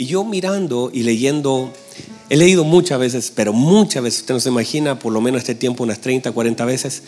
[0.00, 1.70] Y yo mirando y leyendo,
[2.30, 5.54] he leído muchas veces, pero muchas veces, usted no se imagina, por lo menos este
[5.54, 7.02] tiempo, unas 30, 40 veces,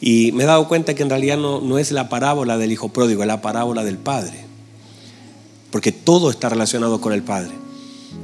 [0.00, 2.90] y me he dado cuenta que en realidad no, no es la parábola del hijo
[2.90, 4.44] pródigo, es la parábola del padre.
[5.72, 7.50] Porque todo está relacionado con el padre.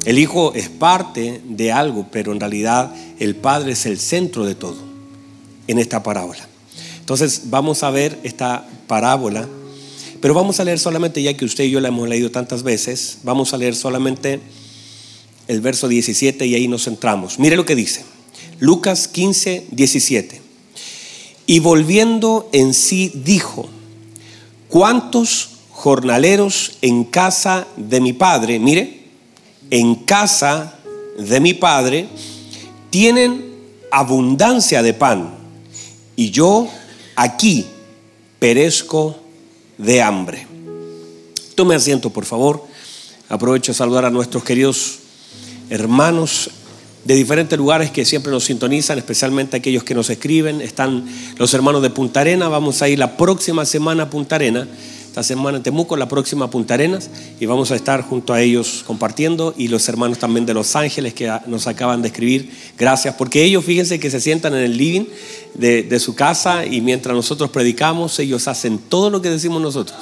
[0.05, 4.55] El hijo es parte de algo, pero en realidad el padre es el centro de
[4.55, 4.79] todo
[5.67, 6.47] en esta parábola.
[7.01, 9.49] Entonces vamos a ver esta parábola,
[10.23, 13.19] pero vamos a leer solamente, ya que usted y yo la hemos leído tantas veces,
[13.25, 14.39] vamos a leer solamente
[15.49, 17.41] el verso 17 y ahí nos centramos.
[17.41, 18.05] Mire lo que dice.
[18.61, 20.41] Lucas 15, 17.
[21.47, 23.69] Y volviendo en sí dijo,
[24.69, 29.03] ¿cuántos jornaleros en casa de mi padre, mire,
[29.71, 30.79] en casa
[31.19, 32.07] de mi padre,
[32.91, 33.45] tienen
[33.91, 35.35] abundancia de pan
[36.15, 36.69] y yo
[37.17, 37.67] aquí
[38.39, 39.22] perezco
[39.83, 40.47] de hambre?
[41.55, 42.65] Tome asiento, por favor.
[43.29, 44.99] Aprovecho a saludar a nuestros queridos
[45.71, 46.51] hermanos
[47.05, 50.61] de diferentes lugares que siempre nos sintonizan, especialmente aquellos que nos escriben.
[50.61, 51.05] Están
[51.37, 52.49] los hermanos de Punta Arena.
[52.49, 54.69] Vamos a ir la próxima semana a Punta Arena.
[55.13, 57.11] Esta semana en Temuco, la próxima Punta Arenas.
[57.39, 59.53] Y vamos a estar junto a ellos compartiendo.
[59.59, 62.51] Y los hermanos también de Los Ángeles que nos acaban de escribir.
[62.79, 63.15] Gracias.
[63.17, 65.05] Porque ellos, fíjense que se sientan en el living
[65.53, 69.99] de, su casa y mientras nosotros predicamos, ellos hacen todo lo que decimos nosotros.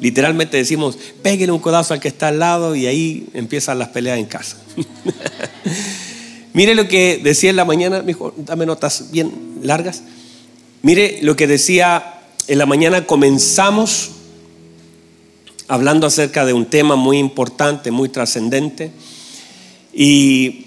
[0.00, 4.16] Literalmente decimos, pégale un codazo al que está al lado y ahí empiezan las peleas
[4.16, 4.58] en casa.
[6.52, 10.04] Mire lo que decía en la mañana, mijo, dame notas bien largas.
[10.82, 14.12] Mire lo que decía en la mañana, comenzamos
[15.68, 18.92] hablando acerca de un tema muy importante, muy trascendente.
[19.92, 20.66] Y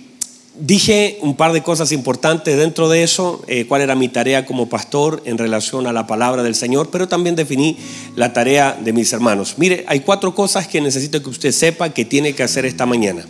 [0.59, 4.70] dije un par de cosas importantes dentro de eso, eh, cuál era mi tarea como
[4.70, 7.77] pastor en relación a la palabra del Señor, pero también definí
[8.15, 9.55] la tarea de mis hermanos.
[9.58, 13.26] Mire, hay cuatro cosas que necesito que usted sepa que tiene que hacer esta mañana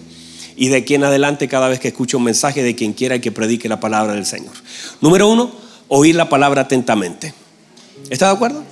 [0.56, 3.32] y de aquí en adelante cada vez que escuche un mensaje de quien quiera que
[3.32, 4.52] predique la palabra del Señor.
[5.00, 5.52] Número uno,
[5.88, 7.34] oír la palabra atentamente.
[8.10, 8.64] ¿Está de acuerdo?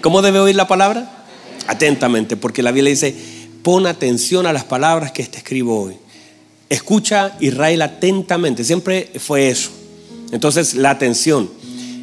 [0.00, 1.21] ¿Cómo debe oír la palabra?
[1.66, 3.14] Atentamente, porque la Biblia dice,
[3.62, 5.96] pon atención a las palabras que te escribo hoy.
[6.68, 9.70] Escucha Israel atentamente, siempre fue eso.
[10.32, 11.50] Entonces la atención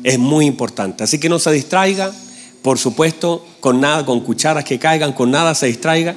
[0.03, 1.03] es muy importante.
[1.03, 2.11] Así que no se distraiga,
[2.61, 6.15] por supuesto, con nada, con cucharas que caigan, con nada se distraiga.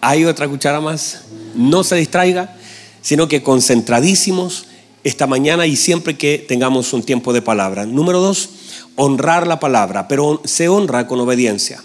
[0.00, 1.22] Hay otra cuchara más
[1.56, 2.54] no se distraiga,
[3.02, 4.66] sino que concentradísimos
[5.04, 7.86] esta mañana y siempre que tengamos un tiempo de palabra.
[7.86, 8.50] Número dos,
[8.96, 11.82] honrar la palabra, pero se honra con obediencia.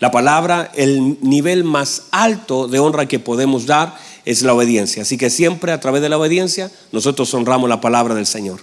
[0.00, 5.02] La palabra, el nivel más alto de honra que podemos dar es la obediencia.
[5.02, 8.60] Así que siempre a través de la obediencia nosotros honramos la palabra del Señor.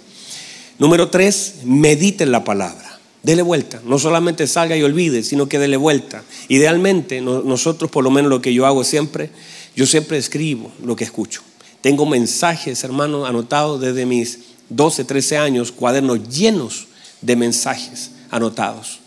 [0.79, 3.00] Número tres, medite la palabra.
[3.23, 3.81] Dele vuelta.
[3.84, 6.23] No solamente salga y olvide, sino que dele vuelta.
[6.47, 9.31] Idealmente, nosotros, por lo menos lo que yo hago siempre,
[9.75, 11.41] yo siempre escribo lo que escucho.
[11.81, 16.88] Tengo mensajes, hermano, anotados desde mis 12, 13 años, cuadernos llenos
[17.22, 19.00] de mensajes anotados.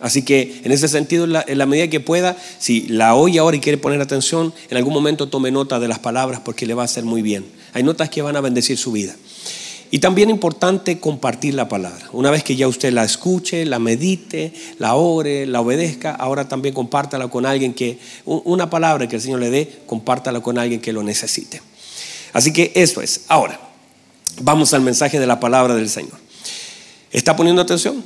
[0.00, 3.60] Así que en ese sentido, en la, medida que pueda, si la oye ahora y
[3.60, 6.84] quiere poner atención, en algún momento tome nota de las palabras porque le va a
[6.86, 7.44] hacer muy bien.
[7.74, 9.14] Hay notas que van a bendecir su vida.
[9.92, 12.08] Y también importante compartir la palabra.
[12.12, 16.74] Una vez que ya usted la escuche, la medite, la ore, la obedezca, ahora también
[16.74, 20.92] compártala con alguien que, una palabra que el Señor le dé, compártala con alguien que
[20.92, 21.60] lo necesite.
[22.32, 23.22] Así que eso es.
[23.26, 23.60] Ahora,
[24.40, 26.18] vamos al mensaje de la palabra del Señor.
[27.10, 28.04] ¿Está poniendo atención?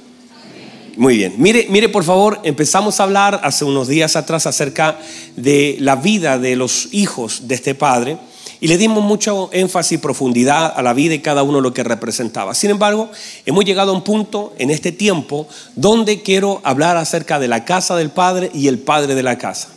[0.97, 1.35] Muy bien.
[1.39, 4.99] Mire, mire, por favor, empezamos a hablar hace unos días atrás acerca
[5.37, 8.19] de la vida de los hijos de este padre
[8.61, 11.83] y le dimos mucho énfasis y profundidad a la vida y cada uno lo que
[11.83, 12.55] representaba.
[12.55, 13.11] Sin embargo,
[13.45, 17.97] hemos llegado a un punto en este tiempo donde quiero hablar acerca de la casa
[17.97, 19.69] del Padre y el Padre de la casa.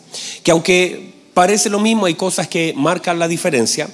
[0.43, 3.89] Que aunque parece lo mismo, hay cosas que marcan la diferencia.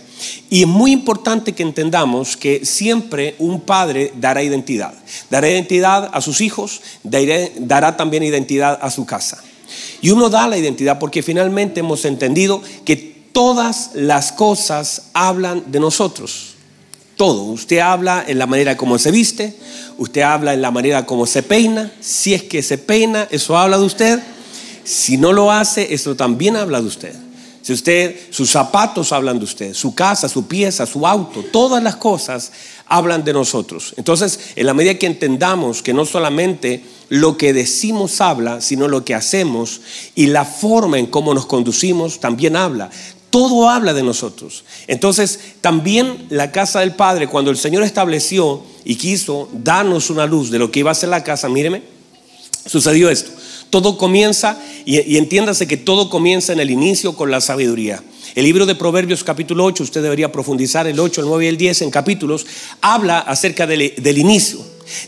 [0.49, 4.93] Y es muy importante que entendamos que siempre un padre dará identidad.
[5.29, 9.43] Dará identidad a sus hijos, dará también identidad a su casa.
[10.01, 12.95] Y uno da la identidad porque finalmente hemos entendido que
[13.31, 16.53] todas las cosas hablan de nosotros.
[17.15, 17.43] Todo.
[17.43, 19.55] Usted habla en la manera como se viste,
[19.97, 21.91] usted habla en la manera como se peina.
[21.99, 24.19] Si es que se peina, eso habla de usted.
[24.83, 27.15] Si no lo hace, eso también habla de usted.
[27.63, 31.95] Si usted, sus zapatos hablan de usted, su casa, su pieza, su auto, todas las
[31.95, 32.51] cosas
[32.87, 33.93] hablan de nosotros.
[33.95, 39.05] Entonces, en la medida que entendamos que no solamente lo que decimos habla, sino lo
[39.05, 39.79] que hacemos
[40.13, 42.91] y la forma en cómo nos conducimos también habla
[43.33, 44.63] todo habla de nosotros.
[44.85, 50.51] Entonces, también la casa del Padre, cuando el Señor estableció y quiso darnos una luz
[50.51, 51.81] de lo que iba a ser la casa, míreme,
[52.67, 53.31] sucedió esto.
[53.73, 54.55] Todo comienza,
[54.85, 58.03] y, entiéndase que todo comienza en el inicio con la sabiduría.
[58.35, 61.57] El libro de Proverbios capítulo 8, usted debería profundizar el 8, el 9 y el
[61.57, 62.45] 10 en capítulos,
[62.81, 64.59] habla acerca del, del inicio,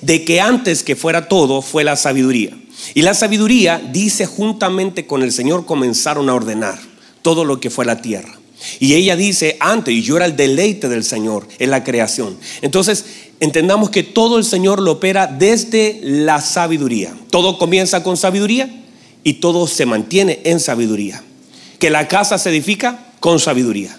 [0.02, 2.58] de que antes que fuera todo fue la sabiduría.
[2.96, 6.80] Y la sabiduría, dice, juntamente con el Señor comenzaron a ordenar
[7.22, 8.40] todo lo que fue la tierra.
[8.80, 12.38] Y ella dice, antes, y yo era el deleite del Señor en la creación.
[12.62, 13.06] Entonces,
[13.40, 17.16] entendamos que todo el Señor lo opera desde la sabiduría.
[17.30, 18.84] Todo comienza con sabiduría
[19.24, 21.24] y todo se mantiene en sabiduría.
[21.80, 23.98] Que la casa se edifica con sabiduría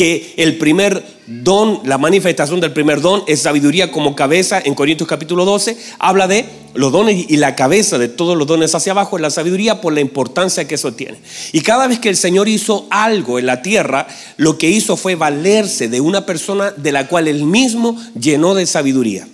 [0.00, 4.58] que el primer don, la manifestación del primer don es sabiduría como cabeza.
[4.64, 8.74] En Corintios capítulo 12 habla de los dones y la cabeza de todos los dones
[8.74, 11.18] hacia abajo es la sabiduría por la importancia que eso tiene.
[11.52, 14.06] Y cada vez que el Señor hizo algo en la tierra,
[14.38, 18.64] lo que hizo fue valerse de una persona de la cual él mismo llenó de
[18.64, 19.28] sabiduría.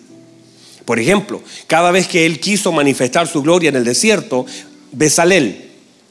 [0.84, 4.46] Por ejemplo, cada vez que él quiso manifestar su gloria en el desierto,
[4.90, 5.65] Besalel,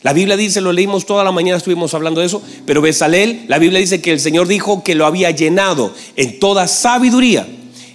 [0.06, 3.58] la Biblia dice, lo leímos toda la mañana, estuvimos hablando de eso, pero Besalel, la
[3.58, 7.48] Biblia dice que el Señor dijo que lo había llenado en toda sabiduría,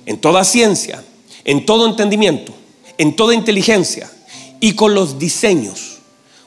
[0.07, 1.05] en toda ciencia,
[1.45, 2.53] en todo entendimiento,
[2.99, 4.11] en toda inteligencia
[4.59, 5.99] y con los diseños.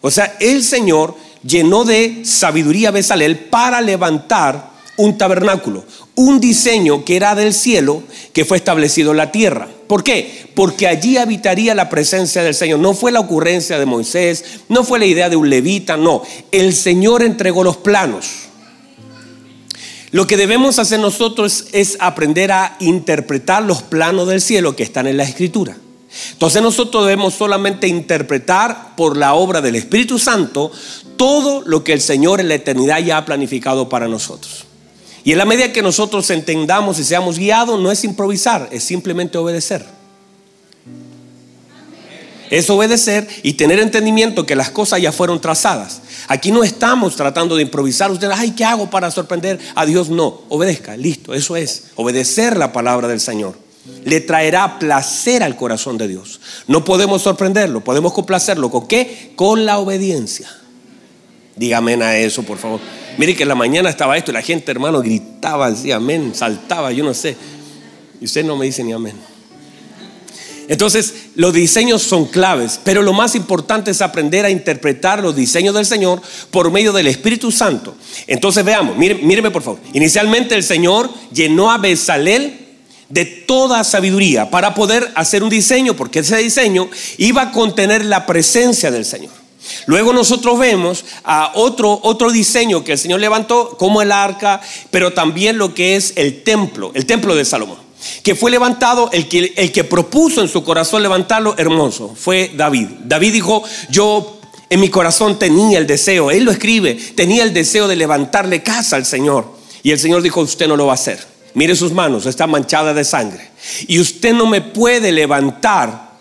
[0.01, 1.15] O sea, el Señor
[1.47, 8.03] llenó de sabiduría a Besalel para levantar un tabernáculo, un diseño que era del cielo,
[8.33, 9.69] que fue establecido en la tierra.
[9.93, 10.47] ¿Por qué?
[10.55, 12.79] Porque allí habitaría la presencia del Señor.
[12.79, 16.23] No fue la ocurrencia de Moisés, no fue la idea de un levita, no.
[16.51, 18.25] El Señor entregó los planos.
[20.09, 25.05] Lo que debemos hacer nosotros es aprender a interpretar los planos del cielo que están
[25.05, 25.77] en la escritura.
[26.31, 30.71] Entonces nosotros debemos solamente interpretar por la obra del Espíritu Santo
[31.17, 34.65] todo lo que el Señor en la eternidad ya ha planificado para nosotros.
[35.23, 39.37] Y en la medida que nosotros entendamos y seamos guiados, no es improvisar, es simplemente
[39.37, 39.85] obedecer.
[42.49, 46.01] Es obedecer y tener entendimiento que las cosas ya fueron trazadas.
[46.27, 48.11] Aquí no estamos tratando de improvisar.
[48.11, 50.09] Usted, ay, ¿qué hago para sorprender a Dios?
[50.09, 51.85] No, obedezca, listo, eso es.
[51.95, 53.57] Obedecer la palabra del Señor.
[54.05, 56.39] Le traerá placer al corazón de Dios.
[56.67, 58.69] No podemos sorprenderlo, podemos complacerlo.
[58.69, 59.33] ¿Con qué?
[59.35, 60.47] Con la obediencia.
[61.55, 62.79] Dígame a eso, por favor.
[63.17, 66.91] Mire que en la mañana estaba esto y la gente, hermano, gritaba, decía amén, saltaba,
[66.91, 67.35] yo no sé.
[68.19, 69.15] Y usted no me dice ni amén.
[70.67, 75.75] Entonces, los diseños son claves, pero lo más importante es aprender a interpretar los diseños
[75.75, 76.21] del Señor
[76.51, 77.95] por medio del Espíritu Santo.
[78.27, 79.79] Entonces, veamos, míreme por favor.
[79.91, 82.61] Inicialmente el Señor llenó a Besalel
[83.09, 88.25] de toda sabiduría para poder hacer un diseño, porque ese diseño iba a contener la
[88.25, 89.42] presencia del Señor.
[89.85, 94.61] Luego nosotros vemos a otro, otro diseño que el Señor levantó, como el arca,
[94.91, 97.77] pero también lo que es el templo, el templo de Salomón,
[98.23, 102.87] que fue levantado, el que, el que propuso en su corazón levantarlo, hermoso, fue David.
[103.03, 104.39] David dijo, yo
[104.69, 108.95] en mi corazón tenía el deseo, él lo escribe, tenía el deseo de levantarle casa
[108.95, 109.45] al Señor.
[109.83, 111.33] Y el Señor dijo, usted no lo va a hacer.
[111.53, 113.51] Mire sus manos, está manchada de sangre.
[113.87, 116.13] Y usted no me puede levantar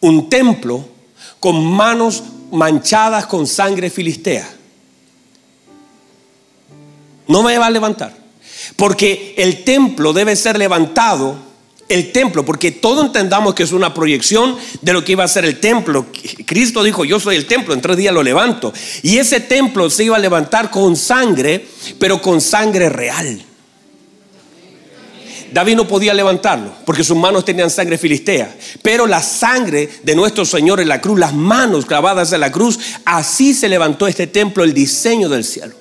[0.00, 0.86] un templo
[1.40, 4.48] con manos manchadas con sangre filistea.
[7.26, 8.16] No me va a levantar.
[8.76, 11.48] Porque el templo debe ser levantado.
[11.88, 15.46] El templo, porque todo entendamos que es una proyección de lo que iba a ser
[15.46, 16.06] el templo.
[16.44, 18.74] Cristo dijo, yo soy el templo, en tres días lo levanto.
[19.02, 21.66] Y ese templo se iba a levantar con sangre,
[21.98, 23.42] pero con sangre real.
[25.52, 28.54] David no podía levantarlo porque sus manos tenían sangre filistea.
[28.82, 32.78] Pero la sangre de nuestro Señor en la cruz, las manos clavadas en la cruz,
[33.04, 35.74] así se levantó este templo, el diseño del cielo.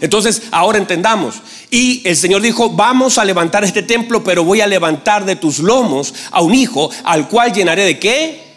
[0.00, 1.36] Entonces, ahora entendamos.
[1.70, 5.58] Y el Señor dijo, vamos a levantar este templo, pero voy a levantar de tus
[5.58, 8.47] lomos a un hijo al cual llenaré de qué?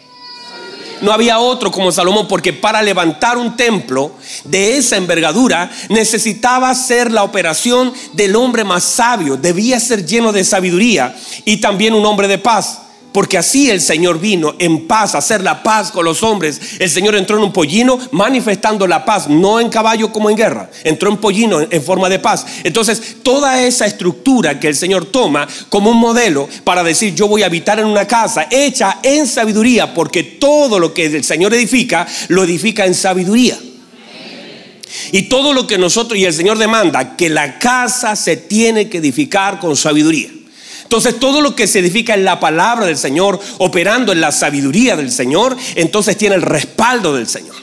[1.02, 4.12] No había otro como Salomón, porque para levantar un templo
[4.44, 10.44] de esa envergadura necesitaba ser la operación del hombre más sabio, debía ser lleno de
[10.44, 12.80] sabiduría y también un hombre de paz.
[13.12, 16.60] Porque así el Señor vino en paz, a hacer la paz con los hombres.
[16.78, 20.70] El Señor entró en un pollino manifestando la paz, no en caballo como en guerra.
[20.82, 22.46] Entró en pollino en forma de paz.
[22.64, 27.42] Entonces, toda esa estructura que el Señor toma como un modelo para decir, yo voy
[27.42, 32.06] a habitar en una casa hecha en sabiduría, porque todo lo que el Señor edifica,
[32.28, 33.58] lo edifica en sabiduría.
[35.10, 38.98] Y todo lo que nosotros y el Señor demanda, que la casa se tiene que
[38.98, 40.30] edificar con sabiduría.
[40.92, 44.94] Entonces todo lo que se edifica en la palabra del Señor, operando en la sabiduría
[44.94, 47.56] del Señor, entonces tiene el respaldo del Señor.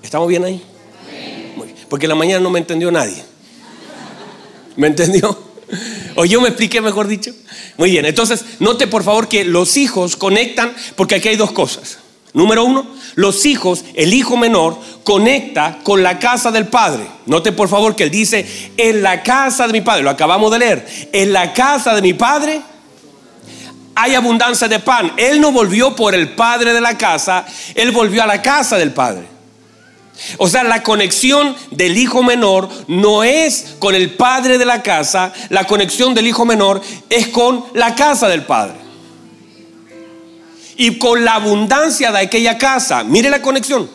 [0.00, 0.62] ¿Estamos bien ahí?
[1.88, 3.24] Porque la mañana no me entendió nadie.
[4.76, 5.36] ¿Me entendió?
[6.14, 7.32] O yo me expliqué, mejor dicho.
[7.78, 11.98] Muy bien, entonces note por favor que los hijos conectan porque aquí hay dos cosas.
[12.34, 17.06] Número uno, los hijos, el hijo menor, conecta con la casa del padre.
[17.26, 20.58] Note por favor que él dice, en la casa de mi padre, lo acabamos de
[20.58, 22.60] leer, en la casa de mi padre
[23.94, 25.12] hay abundancia de pan.
[25.16, 28.92] Él no volvió por el padre de la casa, él volvió a la casa del
[28.92, 29.28] padre.
[30.38, 35.32] O sea, la conexión del hijo menor no es con el padre de la casa,
[35.50, 38.83] la conexión del hijo menor es con la casa del padre
[40.76, 43.04] y con la abundancia de aquella casa.
[43.04, 43.88] Mire la conexión.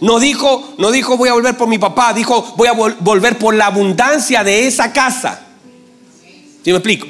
[0.00, 3.54] No dijo, no dijo voy a volver por mi papá, dijo voy a volver por
[3.54, 5.40] la abundancia de esa casa.
[6.62, 7.06] ¿Sí me explico?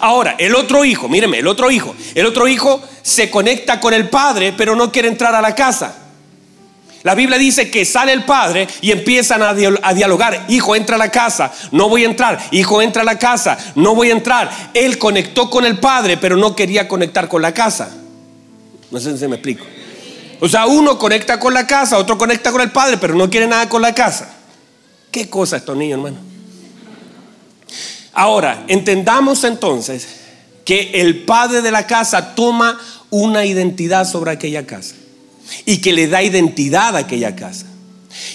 [0.00, 4.08] Ahora, el otro hijo, míreme, el otro hijo, el otro hijo se conecta con el
[4.08, 5.96] padre, pero no quiere entrar a la casa.
[7.02, 10.44] La Biblia dice que sale el padre y empiezan a, dialogar.
[10.48, 11.52] Hijo, entra a la casa.
[11.72, 12.38] No voy a entrar.
[12.52, 13.58] Hijo, entra a la casa.
[13.74, 14.50] No voy a entrar.
[14.72, 18.01] Él conectó con el padre, pero no quería conectar con la casa.
[18.92, 19.64] No sé si me explico.
[20.38, 23.46] O sea, uno conecta con la casa, otro conecta con el padre, pero no quiere
[23.46, 24.36] nada con la casa.
[25.10, 26.18] ¿Qué cosa estos niños, hermano?
[28.12, 30.06] Ahora, entendamos entonces
[30.66, 34.94] que el padre de la casa toma una identidad sobre aquella casa
[35.64, 37.66] y que le da identidad a aquella casa.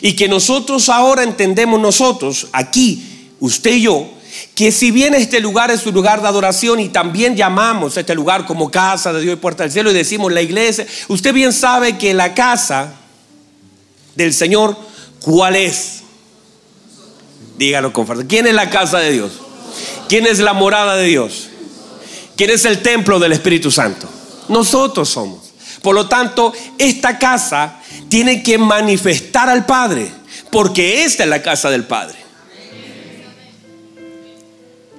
[0.02, 4.10] Y que nosotros ahora entendemos nosotros, aquí, usted y yo,
[4.56, 8.46] que si bien este lugar es un lugar de adoración y también llamamos este lugar
[8.46, 11.98] como casa de Dios y puerta del cielo y decimos la iglesia, usted bien sabe
[11.98, 12.94] que la casa
[14.16, 14.76] del Señor,
[15.22, 16.02] ¿cuál es?
[17.58, 18.26] Dígalo con fuerza.
[18.28, 19.32] ¿Quién es la casa de Dios?
[20.10, 21.50] ¿Quién es la morada de Dios?
[22.36, 24.08] ¿Quién es el templo del Espíritu Santo?
[24.48, 25.54] Nosotros somos.
[25.82, 27.80] Por lo tanto, esta casa
[28.10, 30.12] tiene que manifestar al Padre,
[30.52, 32.27] porque esta es la casa del Padre.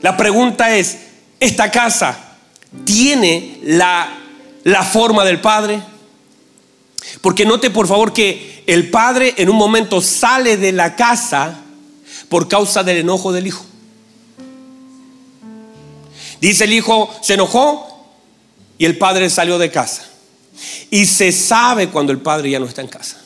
[0.02, 0.98] La pregunta es,
[1.40, 2.36] ¿esta casa
[2.84, 4.08] tiene la,
[4.64, 5.82] la forma del Padre?
[7.20, 11.60] Porque note por favor que el Padre en un momento sale de la casa
[12.28, 13.64] por causa del enojo del Hijo.
[16.40, 17.88] Dice el Hijo, se enojó
[18.76, 20.04] y el Padre salió de casa.
[20.90, 23.20] Y se sabe cuando el Padre ya no está en casa.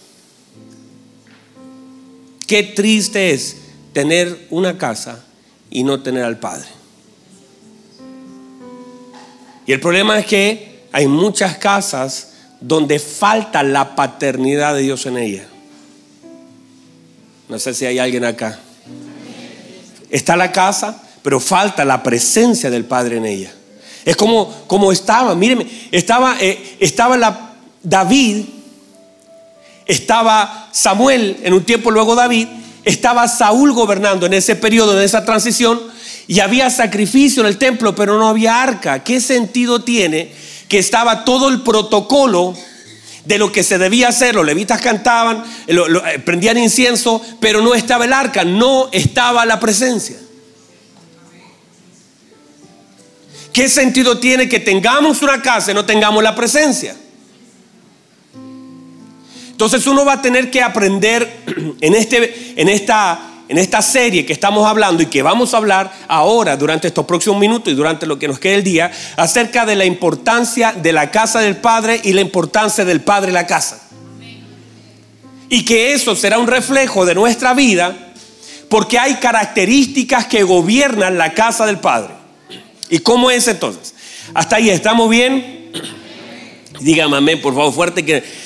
[2.46, 3.56] Qué triste es
[3.92, 5.24] tener una casa
[5.72, 6.68] y no tener al Padre.
[9.66, 15.16] Y el problema es que hay muchas casas donde falta la paternidad de Dios en
[15.16, 15.46] ella.
[17.48, 18.58] No sé si hay alguien acá.
[20.10, 23.52] Está la casa, pero falta la presencia del Padre en ella.
[24.04, 28.44] Es como, como estaba, mírenme, estaba, eh, estaba la, David,
[29.86, 32.48] estaba Samuel en un tiempo luego David,
[32.84, 35.80] estaba Saúl gobernando en ese periodo, en esa transición,
[36.26, 39.02] y había sacrificio en el templo, pero no había arca.
[39.02, 40.32] ¿Qué sentido tiene
[40.68, 42.54] que estaba todo el protocolo
[43.24, 44.34] de lo que se debía hacer?
[44.34, 50.16] Los levitas cantaban, eh, prendían incienso, pero no estaba el arca, no estaba la presencia.
[53.52, 56.96] ¿Qué sentido tiene que tengamos una casa y no tengamos la presencia?
[59.62, 61.36] Entonces uno va a tener que aprender
[61.80, 65.92] en, este, en, esta, en esta serie que estamos hablando y que vamos a hablar
[66.08, 69.76] ahora durante estos próximos minutos y durante lo que nos quede el día acerca de
[69.76, 73.88] la importancia de la casa del Padre y la importancia del Padre en la casa.
[75.48, 78.14] Y que eso será un reflejo de nuestra vida
[78.68, 82.14] porque hay características que gobiernan la casa del Padre.
[82.90, 83.94] ¿Y cómo es entonces?
[84.34, 85.70] Hasta ahí, ¿estamos bien?
[86.80, 88.42] Dígame amén, por favor, fuerte que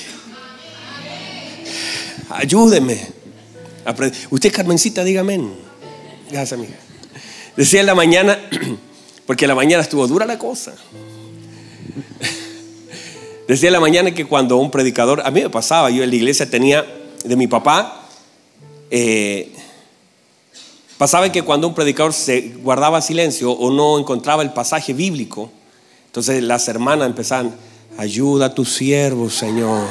[2.29, 3.01] Ayúdeme.
[4.31, 5.41] Usted, Carmencita, dígame.
[6.31, 6.75] Gracias, amiga.
[7.57, 8.39] Decía en la mañana,
[9.27, 10.75] porque en la mañana estuvo dura la cosa.
[13.49, 16.17] Decía en la mañana que cuando un predicador, a mí me pasaba, yo en la
[16.17, 16.85] iglesia tenía
[17.25, 18.09] de mi papá,
[18.91, 19.53] eh,
[20.99, 25.51] pasaba que cuando un predicador se guardaba silencio o no encontraba el pasaje bíblico,
[26.07, 27.55] entonces las hermanas empezaban,
[27.99, 29.87] ayuda a tu siervo, Señor.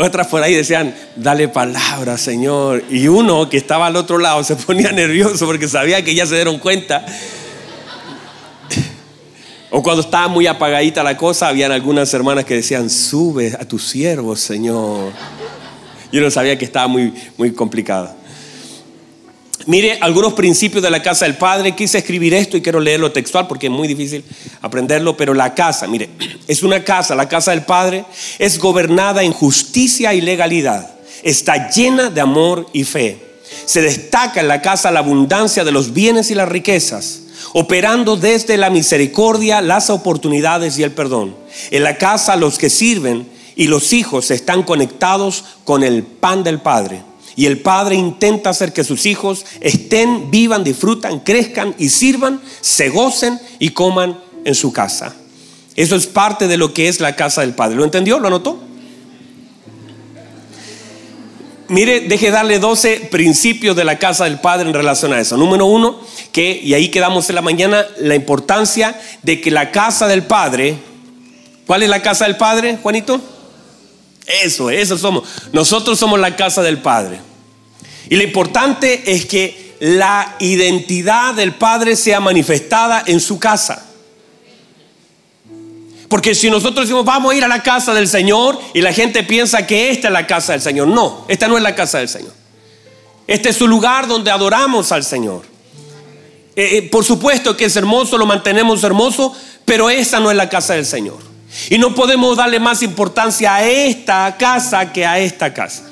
[0.00, 2.84] Otras por ahí decían, dale palabra, Señor.
[2.88, 6.36] Y uno que estaba al otro lado se ponía nervioso porque sabía que ya se
[6.36, 7.04] dieron cuenta.
[9.70, 13.80] O cuando estaba muy apagadita la cosa, habían algunas hermanas que decían, sube a tu
[13.80, 15.12] siervo, Señor.
[16.12, 18.14] Yo no sabía que estaba muy, muy complicado.
[19.66, 21.74] Mire algunos principios de la casa del Padre.
[21.74, 24.24] Quise escribir esto y quiero leerlo textual porque es muy difícil
[24.62, 26.08] aprenderlo, pero la casa, mire,
[26.48, 28.04] es una casa, la casa del Padre
[28.38, 30.90] es gobernada en justicia y legalidad.
[31.22, 33.18] Está llena de amor y fe.
[33.66, 37.22] Se destaca en la casa la abundancia de los bienes y las riquezas.
[37.54, 41.34] operando desde la misericordia, las oportunidades y el perdón.
[41.70, 46.60] En la casa los que sirven y los hijos están conectados con el pan del
[46.60, 47.02] Padre.
[47.38, 52.88] Y el Padre intenta hacer que sus hijos estén, vivan, disfrutan, crezcan y sirvan, se
[52.88, 55.14] gocen y coman en su casa.
[55.76, 57.76] Eso es parte de lo que es la casa del Padre.
[57.76, 58.18] ¿Lo entendió?
[58.18, 58.58] ¿Lo anotó?
[61.68, 65.36] Mire, deje darle 12 principios de la casa del Padre en relación a eso.
[65.36, 66.00] Número uno,
[66.32, 70.76] que, y ahí quedamos en la mañana, la importancia de que la casa del Padre,
[71.68, 73.20] ¿cuál es la casa del Padre, Juanito?
[74.26, 75.22] Eso, eso somos.
[75.52, 77.27] Nosotros somos la casa del Padre.
[78.08, 83.84] Y lo importante es que la identidad del Padre sea manifestada en su casa.
[86.08, 89.22] Porque si nosotros decimos, vamos a ir a la casa del Señor y la gente
[89.24, 90.88] piensa que esta es la casa del Señor.
[90.88, 92.32] No, esta no es la casa del Señor.
[93.26, 95.42] Este es su lugar donde adoramos al Señor.
[96.56, 99.36] Eh, eh, por supuesto que es hermoso, lo mantenemos hermoso,
[99.66, 101.18] pero esta no es la casa del Señor.
[101.68, 105.84] Y no podemos darle más importancia a esta casa que a esta casa.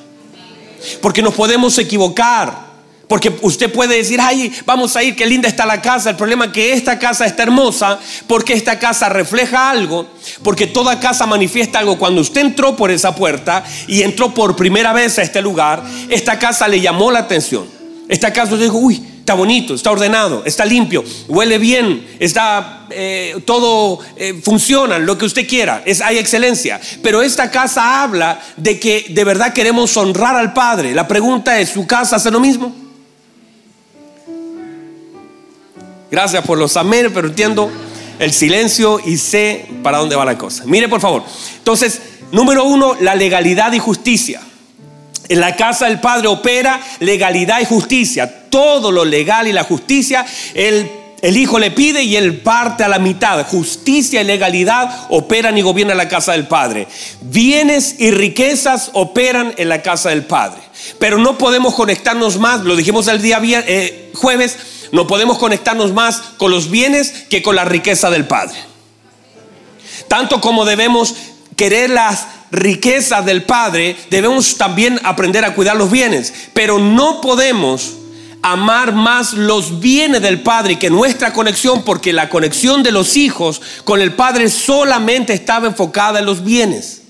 [1.00, 2.66] Porque nos podemos equivocar.
[3.09, 6.11] Porque usted puede decir, ay, vamos a ir, qué linda está la casa.
[6.11, 10.09] El problema es que esta casa está hermosa porque esta casa refleja algo,
[10.42, 11.99] porque toda casa manifiesta algo.
[11.99, 16.38] Cuando usted entró por esa puerta y entró por primera vez a este lugar, esta
[16.38, 17.75] casa le llamó la atención.
[18.08, 23.42] Esta casa usted dijo, uy, está bonito, está ordenado, está limpio, huele bien, está eh,
[23.44, 26.80] todo eh, funciona, lo que usted quiera, es, hay excelencia.
[27.02, 30.94] Pero esta casa habla de que de verdad queremos honrar al Padre.
[30.94, 32.75] La pregunta es, ¿su casa hace lo mismo?
[36.10, 37.70] Gracias por los amén, pero entiendo
[38.20, 40.62] el silencio y sé para dónde va la cosa.
[40.66, 41.25] Mire, por favor.
[41.58, 44.40] Entonces, número uno, la legalidad y justicia.
[45.28, 48.49] En la casa del Padre opera legalidad y justicia.
[48.49, 52.89] Todo lo legal y la justicia, el, el Hijo le pide y él parte a
[52.89, 53.45] la mitad.
[53.47, 56.86] Justicia y legalidad operan y gobiernan la casa del Padre.
[57.23, 60.60] Bienes y riquezas operan en la casa del Padre.
[60.99, 64.56] Pero no podemos conectarnos más, lo dijimos el día eh, jueves,
[64.93, 68.56] no podemos conectarnos más con los bienes que con la riqueza del Padre.
[70.08, 71.15] Tanto como debemos
[71.56, 76.32] querer las riquezas del Padre, debemos también aprender a cuidar los bienes.
[76.52, 77.95] Pero no podemos
[78.42, 83.60] amar más los bienes del Padre que nuestra conexión, porque la conexión de los hijos
[83.84, 87.02] con el Padre solamente estaba enfocada en los bienes.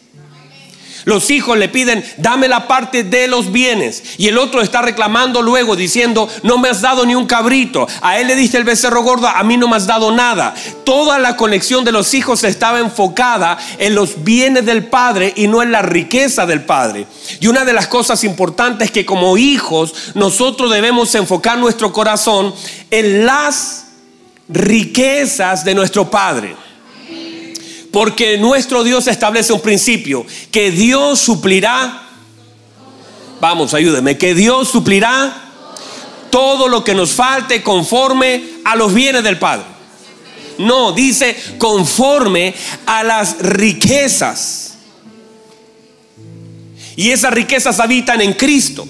[1.07, 4.03] Los hijos le piden, dame la parte de los bienes.
[4.19, 7.87] Y el otro está reclamando luego diciendo, no me has dado ni un cabrito.
[8.03, 10.53] A él le diste el becerro gordo, a mí no me has dado nada.
[10.85, 15.63] Toda la conexión de los hijos estaba enfocada en los bienes del Padre y no
[15.63, 17.07] en la riqueza del Padre.
[17.39, 22.53] Y una de las cosas importantes es que como hijos nosotros debemos enfocar nuestro corazón
[22.91, 23.87] en las
[24.49, 26.66] riquezas de nuestro Padre.
[27.97, 32.07] Porque nuestro Dios establece un principio, que Dios suplirá,
[33.41, 35.35] vamos, ayúdeme, que Dios suplirá
[36.29, 39.65] todo lo que nos falte conforme a los bienes del Padre.
[40.59, 42.55] No, dice conforme
[42.85, 44.75] a las riquezas.
[46.97, 48.87] Y esas riquezas habitan en Cristo.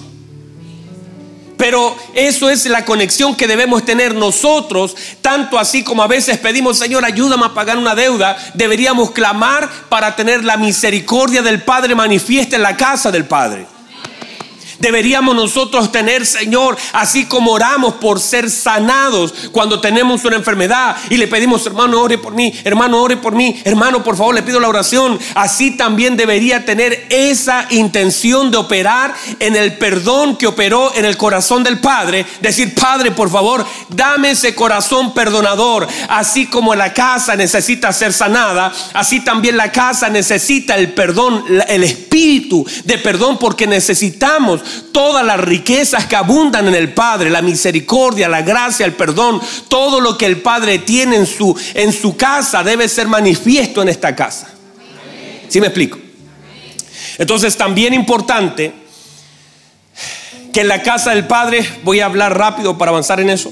[1.57, 6.77] Pero eso es la conexión que debemos tener nosotros, tanto así como a veces pedimos,
[6.77, 12.55] Señor, ayúdame a pagar una deuda, deberíamos clamar para tener la misericordia del Padre manifiesta
[12.55, 13.76] en la casa del Padre.
[14.79, 21.17] Deberíamos nosotros tener, Señor, así como oramos por ser sanados cuando tenemos una enfermedad y
[21.17, 24.59] le pedimos, hermano, ore por mí, hermano, ore por mí, hermano, por favor, le pido
[24.59, 25.19] la oración.
[25.35, 31.17] Así también debería tener esa intención de operar en el perdón que operó en el
[31.17, 32.25] corazón del Padre.
[32.41, 35.87] Decir, Padre, por favor, dame ese corazón perdonador.
[36.09, 41.83] Así como la casa necesita ser sanada, así también la casa necesita el perdón, el
[41.83, 44.61] espíritu de perdón, porque necesitamos
[44.91, 49.99] todas las riquezas que abundan en el Padre, la misericordia, la gracia, el perdón, todo
[49.99, 54.15] lo que el Padre tiene en su, en su casa debe ser manifiesto en esta
[54.15, 54.49] casa.
[55.47, 55.97] ¿Sí me explico?
[57.17, 58.73] Entonces también importante
[60.53, 63.51] que en la casa del Padre, voy a hablar rápido para avanzar en eso,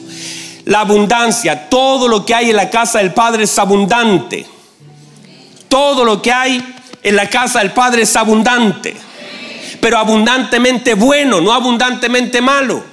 [0.66, 4.46] la abundancia, todo lo que hay en la casa del Padre es abundante.
[5.68, 9.05] Todo lo que hay en la casa del Padre es abundante
[9.86, 12.84] pero abundantemente bueno, no abundantemente malo.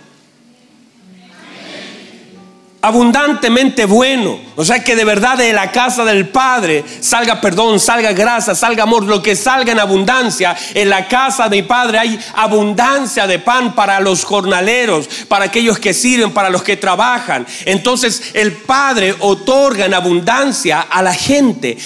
[2.83, 4.39] abundantemente bueno.
[4.57, 8.83] O sea que de verdad de la casa del Padre salga perdón, salga grasa, salga
[8.83, 10.55] amor, lo que salga en abundancia.
[10.75, 15.79] En la casa de mi Padre hay abundancia de pan para los jornaleros, para aquellos
[15.79, 17.47] que sirven, para los que trabajan.
[17.65, 21.79] Entonces el Padre otorga en abundancia a la gente.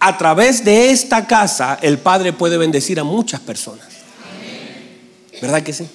[0.00, 3.99] A través de esta casa el Padre puede bendecir a muchas personas.
[5.40, 5.88] ¿Verdad que sí?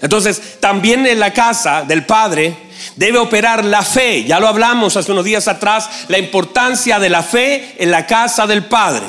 [0.00, 2.56] Entonces, también en la casa del Padre
[2.96, 4.24] debe operar la fe.
[4.24, 8.46] Ya lo hablamos hace unos días atrás, la importancia de la fe en la casa
[8.46, 9.06] del Padre.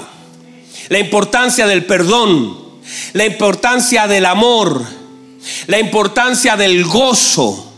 [0.89, 2.57] La importancia del perdón,
[3.13, 4.83] la importancia del amor,
[5.67, 7.68] la importancia del gozo.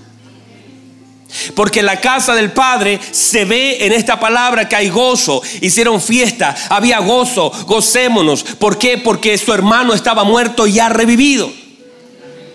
[1.55, 5.41] Porque la casa del Padre se ve en esta palabra que hay gozo.
[5.61, 8.43] Hicieron fiesta, había gozo, gocémonos.
[8.43, 8.97] ¿Por qué?
[8.97, 11.51] Porque su hermano estaba muerto y ha revivido.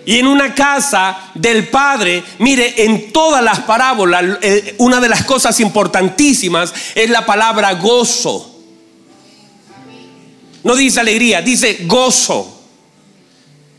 [0.05, 4.37] Y en una casa del Padre, mire, en todas las parábolas,
[4.77, 8.55] una de las cosas importantísimas es la palabra gozo.
[10.63, 12.56] No dice alegría, dice gozo.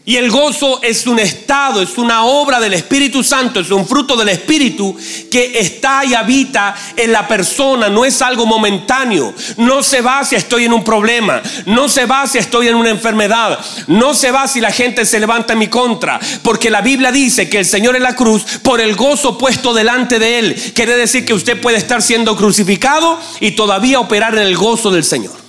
[0.09, 4.17] Y el gozo es un estado, es una obra del Espíritu Santo, es un fruto
[4.17, 4.97] del Espíritu
[5.31, 9.35] que está y habita en la persona, no es algo momentáneo.
[9.59, 12.89] No se va si estoy en un problema, no se va si estoy en una
[12.89, 17.13] enfermedad, no se va si la gente se levanta en mi contra, porque la Biblia
[17.13, 20.97] dice que el Señor en la cruz, por el gozo puesto delante de Él, quiere
[20.97, 25.48] decir que usted puede estar siendo crucificado y todavía operar en el gozo del Señor.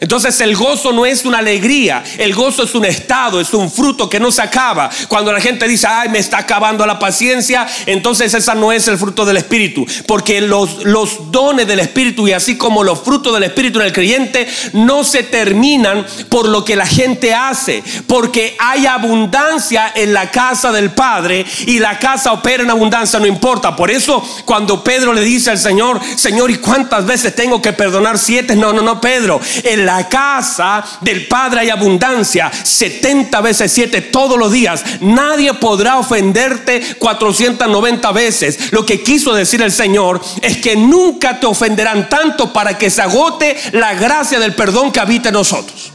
[0.00, 4.08] Entonces el gozo no es una alegría, el gozo es un estado, es un fruto
[4.08, 4.88] que no se acaba.
[5.08, 8.96] Cuando la gente dice, ay, me está acabando la paciencia, entonces esa no es el
[8.96, 9.86] fruto del Espíritu.
[10.06, 13.92] Porque los, los dones del Espíritu y así como los frutos del Espíritu en el
[13.92, 17.84] creyente no se terminan por lo que la gente hace.
[18.06, 23.26] Porque hay abundancia en la casa del Padre y la casa opera en abundancia, no
[23.26, 23.76] importa.
[23.76, 28.18] Por eso cuando Pedro le dice al Señor, Señor, ¿y cuántas veces tengo que perdonar?
[28.18, 28.56] Siete.
[28.56, 29.40] No, no, no, Pedro.
[29.62, 34.84] El la casa del Padre hay abundancia, 70 veces 7 todos los días.
[35.00, 38.72] Nadie podrá ofenderte 490 veces.
[38.72, 43.02] Lo que quiso decir el Señor es que nunca te ofenderán tanto para que se
[43.02, 45.90] agote la gracia del perdón que habita en nosotros.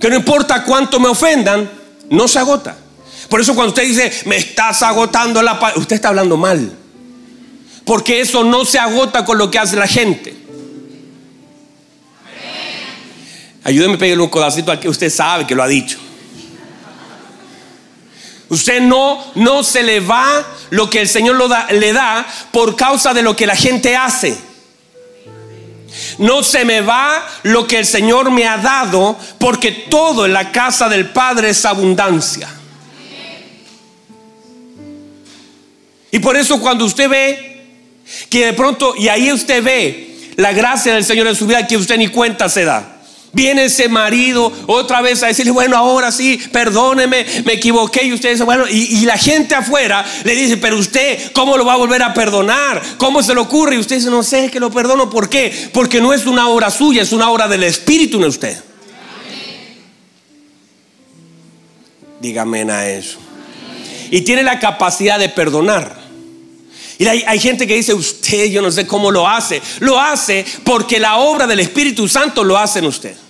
[0.00, 1.70] Que no importa cuánto me ofendan,
[2.08, 2.74] no se agota.
[3.28, 6.72] Por eso cuando usted dice, me estás agotando la paz, usted está hablando mal.
[7.84, 10.43] Porque eso no se agota con lo que hace la gente.
[13.64, 15.98] Ayúdeme a pegarle un codacito al que usted sabe que lo ha dicho.
[18.50, 22.76] Usted no, no se le va lo que el Señor lo da, le da por
[22.76, 24.38] causa de lo que la gente hace.
[26.18, 30.52] No se me va lo que el Señor me ha dado porque todo en la
[30.52, 32.48] casa del Padre es abundancia.
[36.10, 37.64] Y por eso cuando usted ve
[38.28, 41.76] que de pronto, y ahí usted ve la gracia del Señor en su vida que
[41.76, 42.93] usted ni cuenta se da.
[43.34, 48.04] Viene ese marido otra vez a decirle, bueno, ahora sí, perdóneme, me equivoqué.
[48.04, 51.74] Y usted dice, bueno, y, la gente afuera le dice, pero usted, ¿cómo lo va
[51.74, 52.80] a volver a perdonar?
[52.96, 53.74] ¿Cómo se le ocurre?
[53.74, 55.10] Y usted dice, no sé que lo perdono.
[55.10, 55.52] ¿Por qué?
[55.72, 58.56] Porque no es una obra suya, es una obra del Espíritu en usted.
[62.20, 63.18] Dígame a eso.
[64.10, 66.04] Y tiene la capacidad de perdonar.
[66.98, 69.60] Y hay, hay, gente que dice, usted, yo no sé cómo lo hace.
[69.80, 73.23] Lo hace porque la obra del Espíritu Santo lo hace en usted.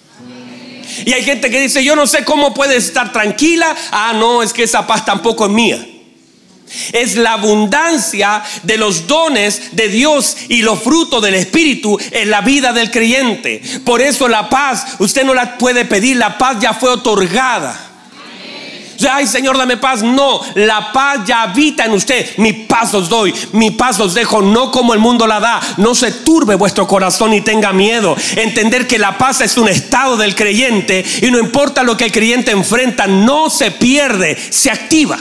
[1.04, 3.74] Y hay gente que dice, yo no sé cómo puede estar tranquila.
[3.90, 5.86] Ah, no, es que esa paz tampoco es mía.
[6.92, 12.40] Es la abundancia de los dones de Dios y los frutos del Espíritu en la
[12.40, 13.62] vida del creyente.
[13.84, 17.93] Por eso la paz, usted no la puede pedir, la paz ya fue otorgada.
[19.10, 20.02] Ay, Señor, dame paz.
[20.02, 22.36] No, la paz ya habita en usted.
[22.38, 25.60] Mi paz os doy, mi paz os dejo, no como el mundo la da.
[25.76, 28.16] No se turbe vuestro corazón y tenga miedo.
[28.36, 32.12] Entender que la paz es un estado del creyente y no importa lo que el
[32.12, 35.18] creyente enfrenta, no se pierde, se activa.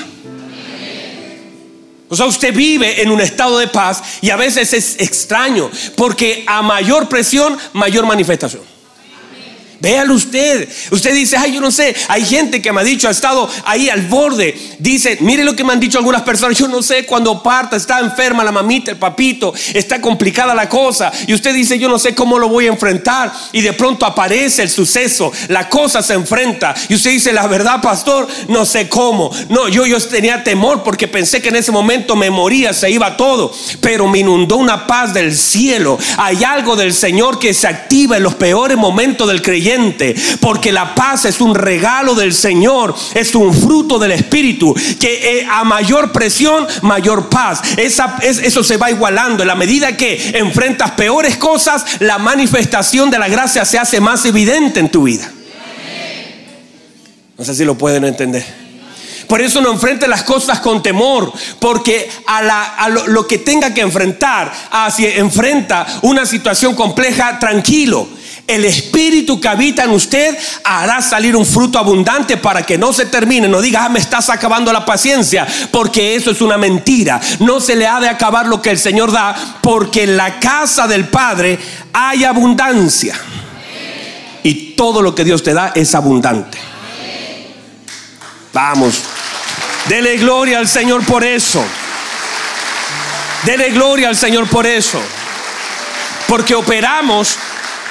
[2.10, 6.44] O sea, usted vive en un estado de paz y a veces es extraño porque
[6.46, 8.73] a mayor presión, mayor manifestación.
[9.84, 10.70] Véalo usted.
[10.92, 11.94] Usted dice, ay, yo no sé.
[12.08, 14.58] Hay gente que me ha dicho, ha estado ahí al borde.
[14.80, 16.58] Dice, mire lo que me han dicho algunas personas.
[16.58, 21.12] Yo no sé cuando parta, está enferma la mamita, el papito, está complicada la cosa.
[21.28, 23.34] Y usted dice, yo no sé cómo lo voy a enfrentar.
[23.52, 26.74] Y de pronto aparece el suceso, la cosa se enfrenta.
[26.88, 29.32] Y usted dice, la verdad, pastor, no sé cómo.
[29.50, 33.18] No, yo, yo tenía temor porque pensé que en ese momento me moría, se iba
[33.18, 33.54] todo.
[33.82, 36.00] Pero me inundó una paz del cielo.
[36.16, 39.73] Hay algo del Señor que se activa en los peores momentos del creyente
[40.40, 45.48] porque la paz es un regalo del Señor, es un fruto del Espíritu, que eh,
[45.50, 47.62] a mayor presión, mayor paz.
[47.78, 49.44] Esa, eso se va igualando.
[49.44, 54.26] En la medida que enfrentas peores cosas, la manifestación de la gracia se hace más
[54.26, 55.32] evidente en tu vida.
[57.38, 58.64] No sé si lo pueden entender.
[59.28, 64.52] Por eso no enfrente las cosas con temor, porque a, lo, que tenga que enfrentar,
[64.96, 68.08] si enfrenta una situación compleja, tranquilo.
[68.46, 73.06] El espíritu que habita en usted hará salir un fruto abundante para que no se
[73.06, 73.48] termine.
[73.48, 77.22] No diga, ah, me estás acabando la paciencia, porque eso es una mentira.
[77.40, 80.88] No se le ha de acabar lo que el Señor da, porque en la casa
[80.88, 81.58] del Padre
[81.94, 83.18] hay abundancia.
[84.44, 86.58] Y todo lo que Dios te da es abundante.
[88.52, 89.02] Vamos.
[89.88, 91.64] Dele gloria al Señor por eso.
[93.46, 95.02] Dele gloria al Señor por eso.
[96.28, 97.38] Porque operamos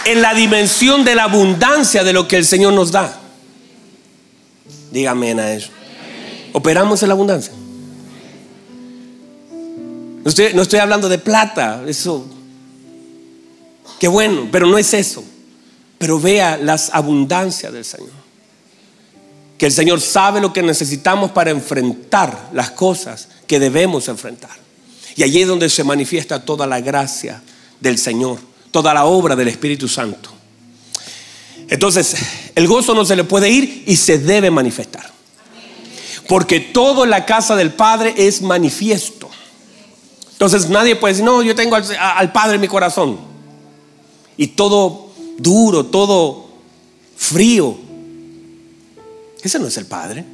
[0.04, 3.20] en la dimensión de la abundancia de lo que el Señor nos da.
[4.90, 5.70] Dígame a eso.
[6.52, 7.52] Operamos en la abundancia.
[10.24, 12.26] No estoy, no estoy hablando de plata, eso.
[13.98, 15.24] Qué bueno, pero no es eso.
[15.98, 18.22] Pero vea las abundancias del Señor
[19.62, 24.50] que el Señor sabe lo que necesitamos para enfrentar las cosas que debemos enfrentar.
[25.14, 27.40] Y allí es donde se manifiesta toda la gracia
[27.78, 28.40] del Señor,
[28.72, 30.30] toda la obra del Espíritu Santo.
[31.68, 32.16] Entonces,
[32.56, 35.08] el gozo no se le puede ir y se debe manifestar.
[36.26, 39.30] Porque todo en la casa del Padre es manifiesto.
[40.32, 43.20] Entonces nadie puede decir, no, yo tengo al, al Padre en mi corazón.
[44.36, 46.48] Y todo duro, todo
[47.16, 47.78] frío,
[49.42, 50.24] ese no es el Padre.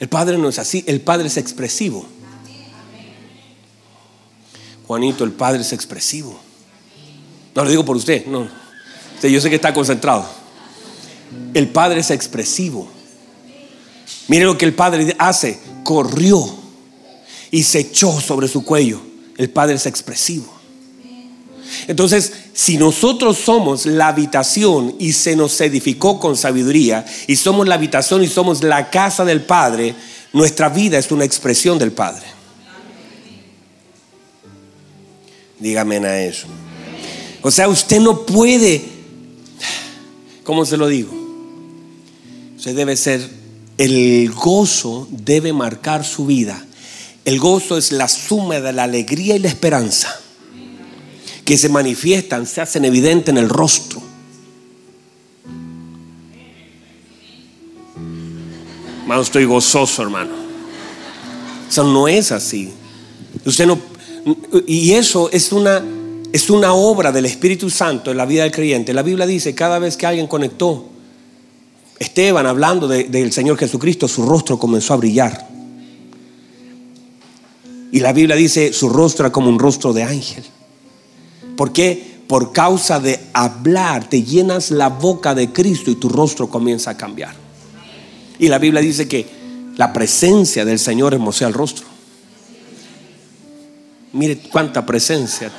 [0.00, 2.06] El Padre no es así, el Padre es expresivo.
[4.86, 6.38] Juanito, el Padre es expresivo.
[7.54, 8.48] No lo digo por usted, no.
[9.22, 10.26] Yo sé que está concentrado.
[11.54, 12.88] El Padre es expresivo.
[14.28, 15.58] Mire lo que el Padre hace.
[15.82, 16.44] Corrió
[17.50, 19.00] y se echó sobre su cuello.
[19.38, 20.52] El Padre es expresivo.
[21.86, 27.74] Entonces, si nosotros somos la habitación y se nos edificó con sabiduría, y somos la
[27.74, 29.94] habitación y somos la casa del Padre,
[30.32, 32.26] nuestra vida es una expresión del Padre.
[35.64, 36.46] Dígame a eso.
[37.40, 38.84] O sea, usted no puede,
[40.42, 41.10] ¿cómo se lo digo?
[42.54, 43.26] Usted debe ser,
[43.78, 46.62] el gozo debe marcar su vida.
[47.24, 50.20] El gozo es la suma de la alegría y la esperanza
[51.46, 54.02] que se manifiestan, se hacen evidentes en el rostro.
[59.00, 60.34] Hermano, estoy gozoso, hermano.
[61.70, 62.70] Eso no es así.
[63.46, 63.93] Usted no,
[64.66, 65.82] y eso es una,
[66.32, 68.92] es una obra del Espíritu Santo en la vida del creyente.
[68.92, 70.86] La Biblia dice, cada vez que alguien conectó,
[71.98, 75.48] Esteban hablando del Señor Jesucristo, su rostro comenzó a brillar.
[77.92, 80.44] Y la Biblia dice, su rostro era como un rostro de ángel.
[81.56, 82.14] ¿Por qué?
[82.26, 86.96] Por causa de hablar, te llenas la boca de Cristo y tu rostro comienza a
[86.96, 87.34] cambiar.
[88.38, 89.26] Y la Biblia dice que
[89.76, 91.93] la presencia del Señor hermosea el rostro.
[94.14, 95.50] Mire cuánta presencia.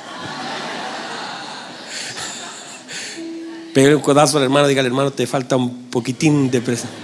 [3.72, 6.98] Pegue un codazo al hermano, diga al hermano, te falta un poquitín de presencia.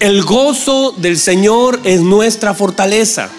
[0.00, 3.30] El gozo del Señor es nuestra fortaleza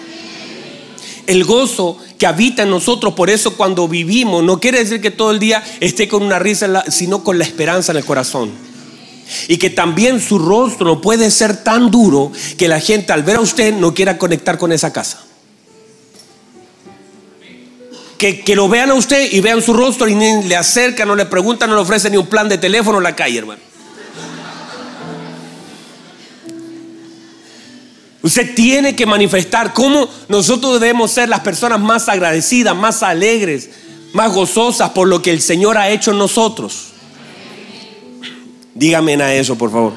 [1.28, 3.14] el gozo que habita en nosotros.
[3.14, 6.84] Por eso cuando vivimos, no quiere decir que todo el día esté con una risa,
[6.90, 8.67] sino con la esperanza en el corazón.
[9.48, 13.40] Y que también su rostro puede ser tan duro que la gente al ver a
[13.40, 15.22] usted no quiera conectar con esa casa.
[18.18, 21.14] Que, que lo vean a usted y vean su rostro y ni le acercan, no
[21.14, 23.68] le preguntan, no le ofrecen ni un plan de teléfono en la calle, hermano.
[28.22, 33.70] Usted tiene que manifestar cómo nosotros debemos ser las personas más agradecidas, más alegres,
[34.12, 36.88] más gozosas por lo que el Señor ha hecho en nosotros.
[38.78, 39.92] Dígame a eso, por favor.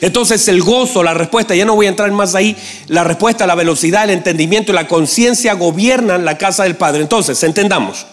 [0.00, 2.56] Entonces el gozo, la respuesta, ya no voy a entrar más ahí,
[2.88, 7.02] la respuesta, la velocidad, el entendimiento y la conciencia gobiernan la casa del Padre.
[7.02, 8.06] Entonces, entendamos,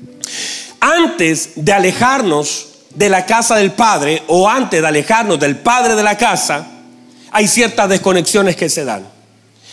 [0.80, 6.02] antes de alejarnos de la casa del Padre o antes de alejarnos del Padre de
[6.02, 6.66] la casa,
[7.30, 9.06] hay ciertas desconexiones que se dan.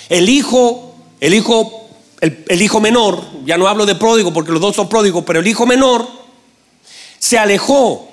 [0.09, 1.89] El hijo, el hijo,
[2.21, 5.47] el, hijo menor, ya no hablo de pródigo porque los dos son pródigos, pero el
[5.47, 6.07] hijo menor
[7.19, 8.06] se alejó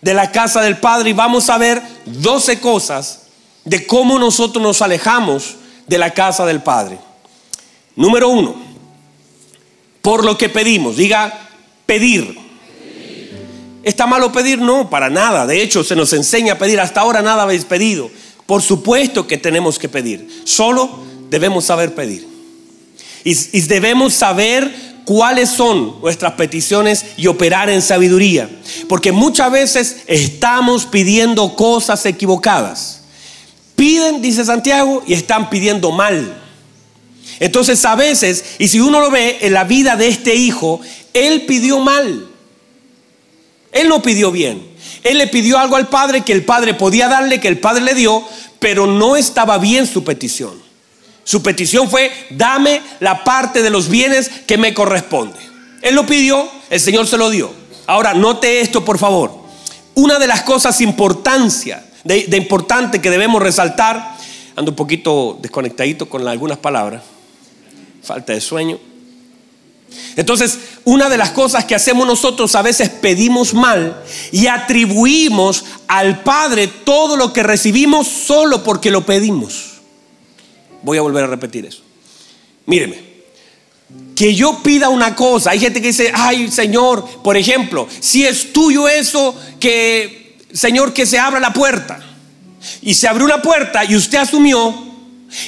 [0.00, 3.22] de la casa del padre y vamos a ver 12 cosas
[3.64, 6.98] de cómo nosotros nos alejamos de la casa del padre.
[7.96, 8.56] Número uno,
[10.02, 10.96] por lo que pedimos.
[10.96, 11.48] Diga,
[11.86, 12.38] pedir.
[13.82, 14.58] ¿Está malo pedir?
[14.58, 15.46] No, para nada.
[15.46, 16.80] De hecho, se nos enseña a pedir.
[16.80, 18.10] Hasta ahora nada habéis pedido.
[18.46, 20.42] Por supuesto que tenemos que pedir.
[20.44, 22.26] Solo debemos saber pedir.
[23.24, 28.48] Y, y debemos saber cuáles son nuestras peticiones y operar en sabiduría.
[28.88, 33.02] Porque muchas veces estamos pidiendo cosas equivocadas.
[33.76, 36.36] Piden, dice Santiago, y están pidiendo mal.
[37.38, 40.80] Entonces a veces, y si uno lo ve en la vida de este hijo,
[41.14, 42.28] él pidió mal.
[43.72, 44.68] Él no pidió bien.
[45.02, 47.94] Él le pidió algo al padre que el padre podía darle, que el padre le
[47.94, 48.22] dio,
[48.58, 50.69] pero no estaba bien su petición.
[51.30, 55.38] Su petición fue, dame la parte de los bienes que me corresponde.
[55.80, 57.52] Él lo pidió, el Señor se lo dio.
[57.86, 59.32] Ahora, note esto, por favor.
[59.94, 64.16] Una de las cosas importancia, de, de importante que debemos resaltar,
[64.56, 67.04] ando un poquito desconectadito con algunas palabras,
[68.02, 68.80] falta de sueño.
[70.16, 76.24] Entonces, una de las cosas que hacemos nosotros a veces pedimos mal y atribuimos al
[76.24, 79.69] Padre todo lo que recibimos solo porque lo pedimos.
[80.82, 81.82] Voy a volver a repetir eso.
[82.66, 83.10] Míreme,
[84.14, 88.52] que yo pida una cosa, hay gente que dice, ay Señor, por ejemplo, si es
[88.52, 90.20] tuyo eso, que
[90.52, 92.00] Señor, que se abra la puerta.
[92.82, 94.74] Y se abrió una puerta y usted asumió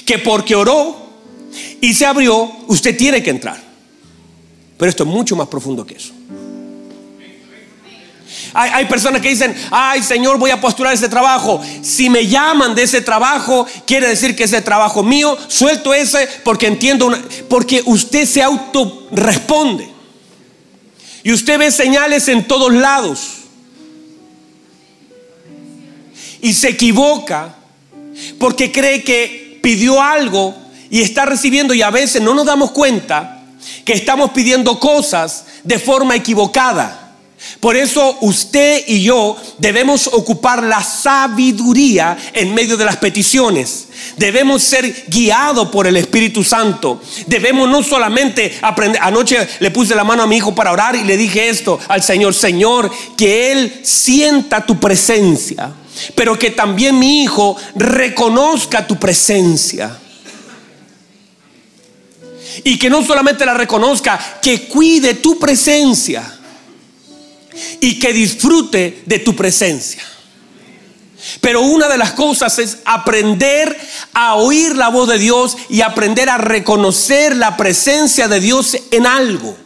[0.06, 0.96] que porque oró
[1.80, 3.62] y se abrió, usted tiene que entrar.
[4.78, 6.12] Pero esto es mucho más profundo que eso.
[8.54, 11.60] Hay, personas que dicen, ay Señor, voy a postular ese trabajo.
[11.82, 16.66] Si me llaman de ese trabajo, quiere decir que ese trabajo mío, suelto ese porque
[16.66, 17.12] entiendo,
[17.48, 19.88] porque usted se auto responde.
[21.24, 23.28] Y usted ve señales en todos lados.
[26.40, 27.54] Y se equivoca
[28.38, 30.54] porque cree que pidió algo
[30.90, 33.42] y está recibiendo y a veces no nos damos cuenta
[33.84, 37.01] que estamos pidiendo cosas de forma equivocada.
[37.62, 43.86] Por eso usted y yo debemos ocupar la sabiduría en medio de las peticiones.
[44.16, 47.00] Debemos ser guiados por el Espíritu Santo.
[47.28, 49.00] Debemos no solamente aprender.
[49.00, 52.02] Anoche le puse la mano a mi hijo para orar y le dije esto al
[52.02, 55.70] Señor, Señor, que Él sienta tu presencia,
[56.16, 60.00] pero que también mi hijo reconozca tu presencia.
[62.64, 66.40] Y que no solamente la reconozca, que cuide tu presencia
[67.80, 70.02] y que disfrute de tu presencia.
[71.40, 73.78] Pero una de las cosas es aprender
[74.12, 79.06] a oír la voz de Dios y aprender a reconocer la presencia de Dios en
[79.06, 79.56] algo.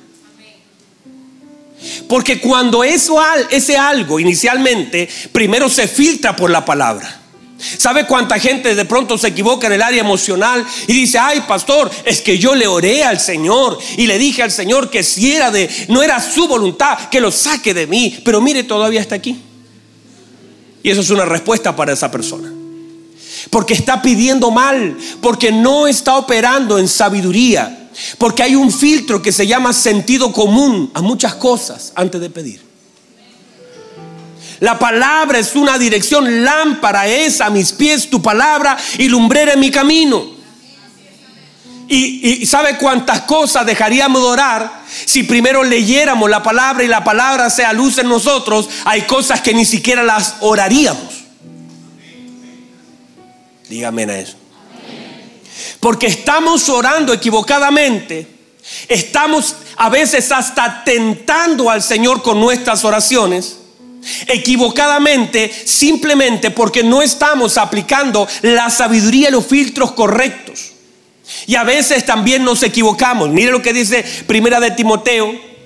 [2.09, 7.23] Porque cuando eso, ese algo inicialmente primero se filtra por la palabra.
[7.59, 11.91] ¿Sabe cuánta gente de pronto se equivoca en el área emocional y dice, ay pastor,
[12.05, 15.51] es que yo le oré al Señor y le dije al Señor que si era
[15.51, 19.41] de, no era su voluntad, que lo saque de mí, pero mire, todavía está aquí.
[20.83, 22.53] Y eso es una respuesta para esa persona.
[23.51, 29.33] Porque está pidiendo mal, porque no está operando en sabiduría, porque hay un filtro que
[29.33, 32.66] se llama sentido común a muchas cosas antes de pedir.
[34.61, 39.61] La palabra es una dirección, lámpara es a mis pies tu palabra y lumbrera en
[39.61, 40.37] mi camino.
[41.89, 47.49] Y, sabe cuántas cosas dejaríamos de orar si primero leyéramos la palabra y la palabra
[47.49, 48.69] sea luz en nosotros.
[48.85, 51.25] Hay cosas que ni siquiera las oraríamos.
[53.69, 54.37] Dígame a eso.
[55.79, 58.27] Porque estamos orando equivocadamente.
[58.89, 63.59] Estamos a veces hasta tentando al Señor con nuestras oraciones
[64.27, 70.73] equivocadamente simplemente porque no estamos aplicando la sabiduría y los filtros correctos.
[71.47, 73.31] Y a veces también nos equivocamos.
[73.31, 75.57] Mire lo que dice Primera de Timoteo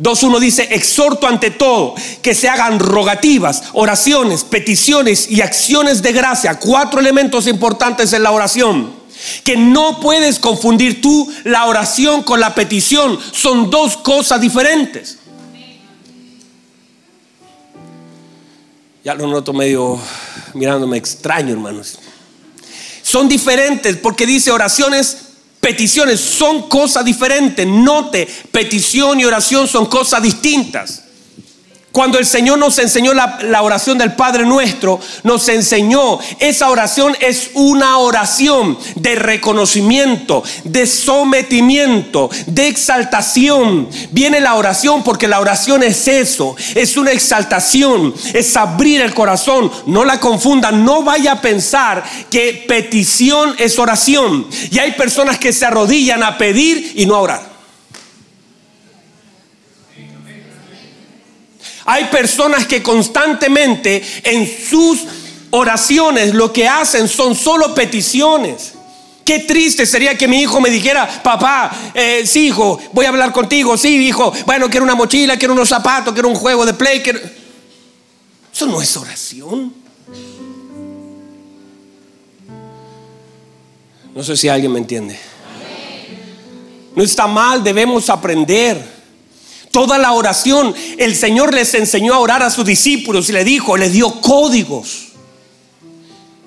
[0.00, 6.58] 2.1 dice, exhorto ante todo que se hagan rogativas, oraciones, peticiones y acciones de gracia.
[6.58, 9.04] Cuatro elementos importantes en la oración.
[9.44, 13.18] Que no puedes confundir tú la oración con la petición.
[13.32, 15.18] Son dos cosas diferentes.
[19.04, 20.00] Ya lo noto medio
[20.54, 21.98] mirándome extraño, hermanos.
[23.02, 25.18] Son diferentes porque dice oraciones,
[25.60, 27.66] peticiones, son cosas diferentes.
[27.66, 31.03] Note, petición y oración son cosas distintas.
[31.94, 37.52] Cuando el Señor nos enseñó la, oración del Padre nuestro, nos enseñó, esa oración es
[37.54, 43.88] una oración de reconocimiento, de sometimiento, de exaltación.
[44.10, 49.70] Viene la oración porque la oración es eso, es una exaltación, es abrir el corazón.
[49.86, 54.48] No la confundan, no vaya a pensar que petición es oración.
[54.68, 57.53] Y hay personas que se arrodillan a pedir y no a orar.
[61.86, 65.00] Hay personas que constantemente en sus
[65.50, 68.72] oraciones lo que hacen son solo peticiones.
[69.24, 73.32] Qué triste sería que mi hijo me dijera, papá, eh, sí, hijo, voy a hablar
[73.32, 77.02] contigo, sí, hijo, bueno, quiero una mochila, quiero unos zapatos, quiero un juego de play.
[78.52, 79.72] Eso no es oración.
[84.14, 85.18] No sé si alguien me entiende.
[86.94, 88.93] No está mal, debemos aprender.
[89.74, 93.76] Toda la oración, el Señor les enseñó a orar a sus discípulos y le dijo,
[93.76, 95.06] les dio códigos.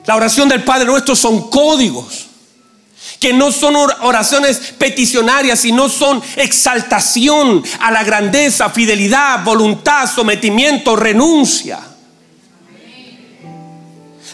[0.05, 2.28] La oración del Padre nuestro son códigos.
[3.19, 11.82] Que no son oraciones peticionarias, sino son exaltación a la grandeza, fidelidad, voluntad, sometimiento, renuncia.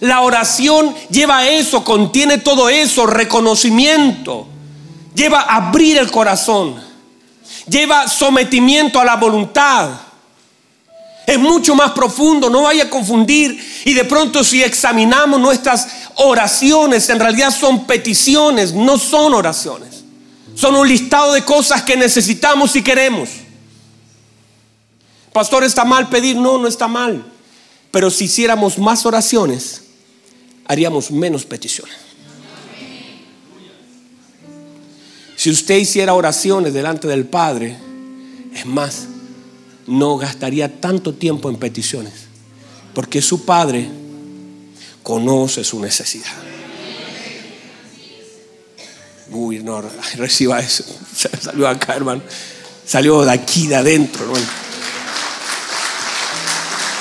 [0.02, 4.46] La oración lleva eso, contiene todo eso, reconocimiento.
[5.16, 6.93] Lleva a abrir el corazón.
[7.68, 9.90] Lleva sometimiento a la voluntad.
[11.26, 13.58] Es mucho más profundo, no vaya a confundir.
[13.86, 20.04] Y de pronto si examinamos nuestras oraciones, en realidad son peticiones, no son oraciones.
[20.56, 23.30] Son un listado de cosas que necesitamos y queremos.
[25.32, 26.36] Pastor, ¿está mal pedir?
[26.36, 27.26] No, no está mal.
[27.90, 29.84] Pero si hiciéramos más oraciones,
[30.66, 32.03] haríamos menos peticiones.
[35.44, 37.76] Si usted hiciera oraciones delante del Padre,
[38.56, 39.08] es más,
[39.88, 42.14] no gastaría tanto tiempo en peticiones,
[42.94, 43.90] porque su Padre
[45.04, 46.32] conoce su necesidad.
[49.32, 49.84] Uy, no,
[50.16, 50.86] reciba eso.
[51.42, 52.22] Salió acá, hermano.
[52.86, 54.48] Salió de aquí, de adentro, hermano.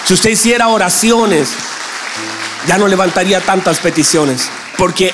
[0.05, 1.49] Si usted hiciera oraciones,
[2.66, 5.12] ya no levantaría tantas peticiones, porque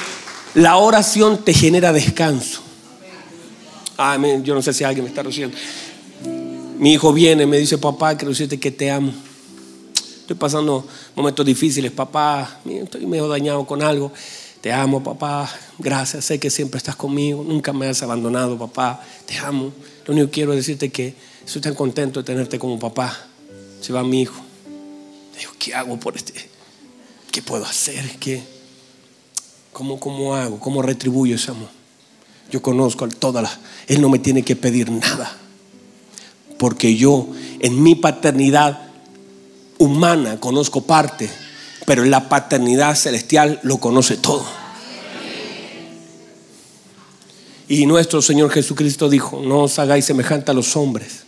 [0.55, 2.58] la oración te genera descanso.
[4.01, 4.45] Amén.
[4.45, 5.57] Yo no sé si alguien me está recibiendo.
[6.79, 9.13] Mi hijo viene, me dice, papá, quiero decirte que te amo.
[10.21, 10.87] Estoy pasando
[11.17, 12.61] momentos difíciles, papá.
[12.65, 14.13] Estoy medio dañado con algo.
[14.61, 15.51] Te amo, papá.
[15.79, 16.27] Gracias.
[16.27, 17.43] Sé que siempre estás conmigo.
[17.43, 19.05] Nunca me has abandonado, papá.
[19.27, 19.73] Te amo.
[20.07, 23.19] Lo único que quiero es decirte que estoy tan contento de tenerte como papá.
[23.81, 24.41] Se va mi hijo.
[25.37, 26.35] Digo, ¿qué hago por este?
[27.33, 28.17] ¿Qué puedo hacer?
[28.21, 28.45] ¿Qué?
[29.73, 30.61] ¿Cómo, cómo hago?
[30.61, 31.78] ¿Cómo retribuyo ese amor?
[32.51, 33.59] Yo conozco todas las...
[33.87, 35.39] Él no me tiene que pedir nada
[36.59, 37.29] porque yo
[37.61, 38.81] en mi paternidad
[39.79, 41.31] humana conozco parte,
[41.87, 44.45] pero en la paternidad celestial lo conoce todo.
[47.69, 51.25] Y nuestro Señor Jesucristo dijo, no os hagáis semejante a los hombres,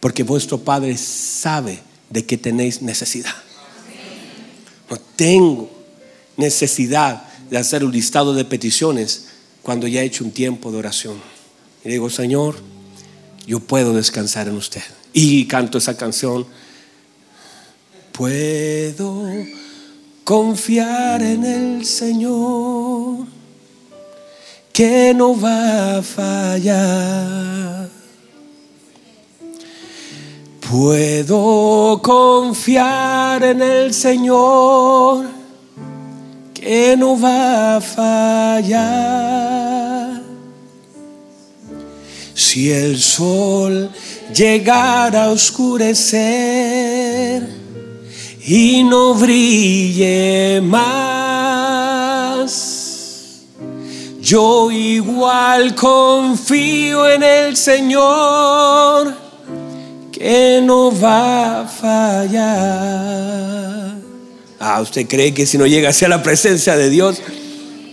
[0.00, 1.80] porque vuestro Padre sabe
[2.10, 3.34] de que tenéis necesidad.
[4.88, 5.70] No tengo
[6.36, 9.28] necesidad de hacer un listado de peticiones
[9.66, 11.20] cuando ya he hecho un tiempo de oración.
[11.84, 12.54] Y digo, Señor,
[13.48, 14.82] yo puedo descansar en usted.
[15.12, 16.46] Y canto esa canción.
[18.12, 19.24] Puedo
[20.22, 23.26] confiar en el Señor,
[24.72, 27.88] que no va a fallar.
[30.70, 35.26] Puedo confiar en el Señor,
[36.54, 39.55] que no va a fallar.
[42.56, 43.90] Si el sol
[44.34, 46.22] llegara a oscurecer
[48.46, 52.40] y no brille más,
[54.22, 59.14] yo igual confío en el Señor
[60.10, 62.36] que no va a fallar.
[64.58, 67.20] Ah, ¿usted cree que si no llega hacia la presencia de Dios,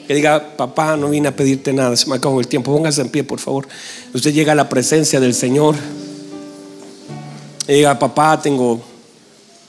[0.08, 3.10] que diga, papá, no vine a pedirte nada, se me acabó el tiempo, póngase en
[3.10, 3.68] pie, por favor.
[4.14, 5.76] Usted llega a la presencia del Señor
[7.68, 8.82] y diga, papá, tengo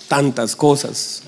[0.08, 1.22] tantas cosas,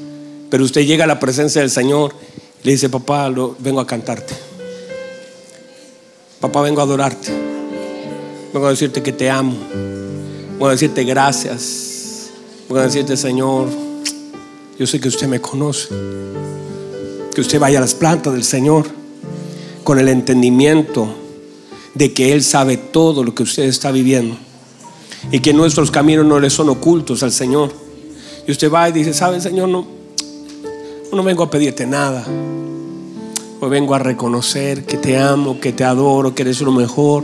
[0.50, 2.14] pero usted llega a la presencia del Señor
[2.62, 4.34] y le dice, papá, lo, vengo a cantarte.
[6.40, 7.32] Papá, vengo a adorarte.
[8.52, 9.56] Vengo a decirte que te amo.
[10.52, 12.30] Vengo a decirte gracias.
[12.68, 13.68] Vengo a decirte, Señor,
[14.78, 15.88] yo sé que usted me conoce
[17.36, 18.86] que usted vaya a las plantas del Señor
[19.84, 21.06] con el entendimiento
[21.92, 24.38] de que Él sabe todo lo que usted está viviendo
[25.30, 27.70] y que nuestros caminos no le son ocultos al Señor.
[28.48, 29.68] Y usted va y dice, ¿sabe Señor?
[29.68, 29.86] No,
[31.12, 32.24] no vengo a pedirte nada.
[33.60, 37.22] Hoy vengo a reconocer que te amo, que te adoro, que eres lo mejor.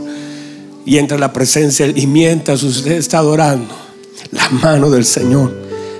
[0.85, 3.73] Y entra la presencia y mientras usted está adorando,
[4.29, 5.51] la mano del Señor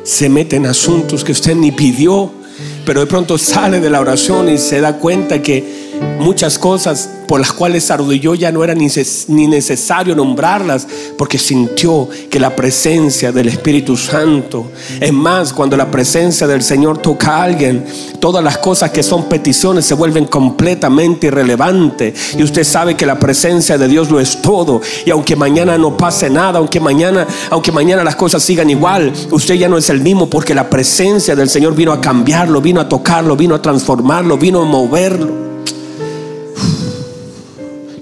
[0.03, 2.42] se mete en asuntos que usted ni pidió
[2.85, 5.82] pero de pronto sale de la oración y se da cuenta que
[6.23, 12.39] muchas cosas por las cuales arrodilló ya no era ni necesario nombrarlas, porque sintió que
[12.39, 17.85] la presencia del Espíritu Santo, es más, cuando la presencia del Señor toca a alguien,
[18.19, 22.35] todas las cosas que son peticiones se vuelven completamente irrelevantes.
[22.37, 24.81] Y usted sabe que la presencia de Dios lo es todo.
[25.05, 29.55] Y aunque mañana no pase nada, aunque mañana, aunque mañana las cosas sigan igual, usted
[29.55, 32.87] ya no es el mismo porque la presencia del Señor vino a cambiarlo, vino a
[32.87, 35.52] tocarlo, vino a transformarlo, vino a moverlo.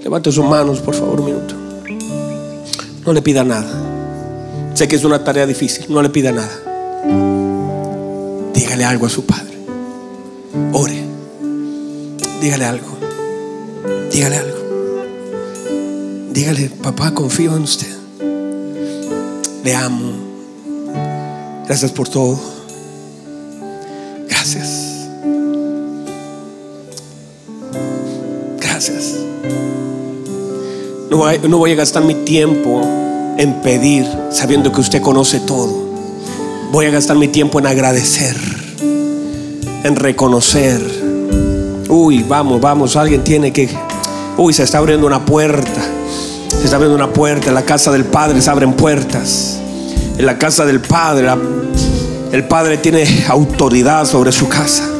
[0.02, 1.54] Levante sus manos, por favor, un minuto.
[3.06, 3.70] No le pida nada.
[4.74, 5.86] Sé que es una tarea difícil.
[5.88, 6.50] No le pida nada.
[8.52, 9.58] Dígale algo a su padre.
[10.72, 11.04] Ore.
[12.40, 12.96] Dígale algo.
[14.10, 14.58] Dígale algo.
[16.32, 17.94] Dígale, papá, confío en usted.
[19.64, 20.12] Le amo.
[21.66, 22.51] Gracias por todo.
[31.12, 31.18] No
[31.58, 32.80] voy, a gastar mi tiempo
[33.36, 35.70] en pedir sabiendo que usted conoce todo.
[36.70, 38.34] Voy a gastar mi tiempo en agradecer,
[39.84, 40.80] en reconocer.
[41.90, 43.68] Uy, vamos, vamos, alguien tiene que...
[44.38, 45.82] Uy, se está abriendo una puerta.
[46.48, 47.48] Se está abriendo una puerta.
[47.48, 49.58] En la casa del Padre se abren puertas.
[50.16, 51.28] En la casa del Padre,
[52.32, 54.91] el Padre tiene autoridad sobre su casa.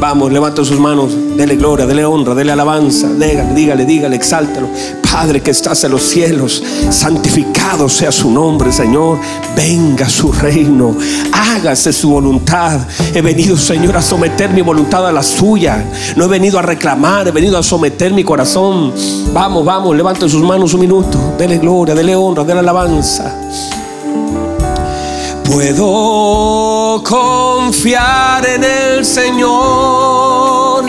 [0.00, 4.68] Vamos, levanta sus manos, dele gloria, dele honra, dele alabanza, dígale, dígale, dígale, exáltalo.
[5.10, 9.18] Padre que estás en los cielos, santificado sea su nombre, Señor.
[9.56, 10.94] Venga su reino,
[11.32, 12.78] hágase su voluntad.
[13.12, 15.84] He venido, Señor, a someter mi voluntad a la suya.
[16.14, 18.92] No he venido a reclamar, he venido a someter mi corazón.
[19.32, 23.34] Vamos, vamos, levante sus manos un minuto, dele gloria, dele honra, dele alabanza.
[25.50, 30.84] Puedo confiar en el Señor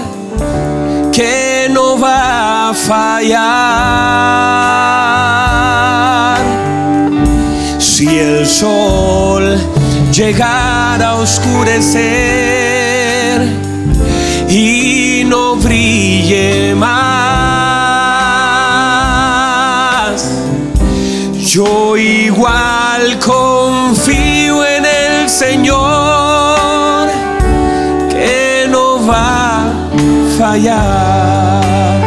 [1.14, 3.40] que no va a fallar.
[7.80, 9.58] Si el sol
[10.12, 12.02] llegara a oscurecer
[14.50, 16.90] y no brille más,
[21.38, 23.18] yo igual
[23.70, 24.64] confío
[25.28, 27.08] Señor
[28.10, 29.74] que no va a
[30.38, 32.04] fallar.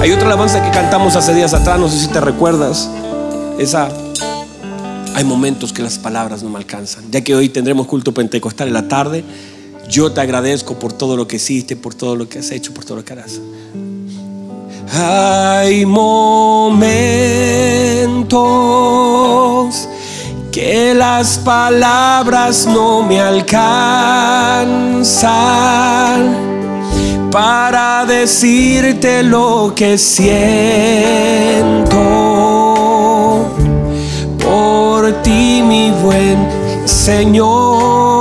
[0.00, 2.88] Hay otra alabanza que cantamos hace días atrás, no sé si te recuerdas.
[3.58, 3.90] Esa
[5.14, 7.04] hay momentos que las palabras no me alcanzan.
[7.10, 9.22] Ya que hoy tendremos culto pentecostal en la tarde,
[9.88, 12.86] yo te agradezco por todo lo que hiciste, por todo lo que has hecho, por
[12.86, 13.38] todo lo que harás.
[14.94, 17.12] Hay momentos
[20.52, 23.72] que las palabras no me alcanzan
[27.30, 30.36] para decirte lo que siento
[34.38, 36.46] por ti, mi buen
[36.84, 38.11] Señor.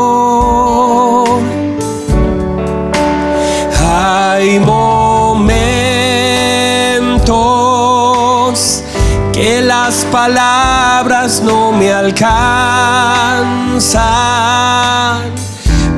[11.91, 13.51] Me alcanzan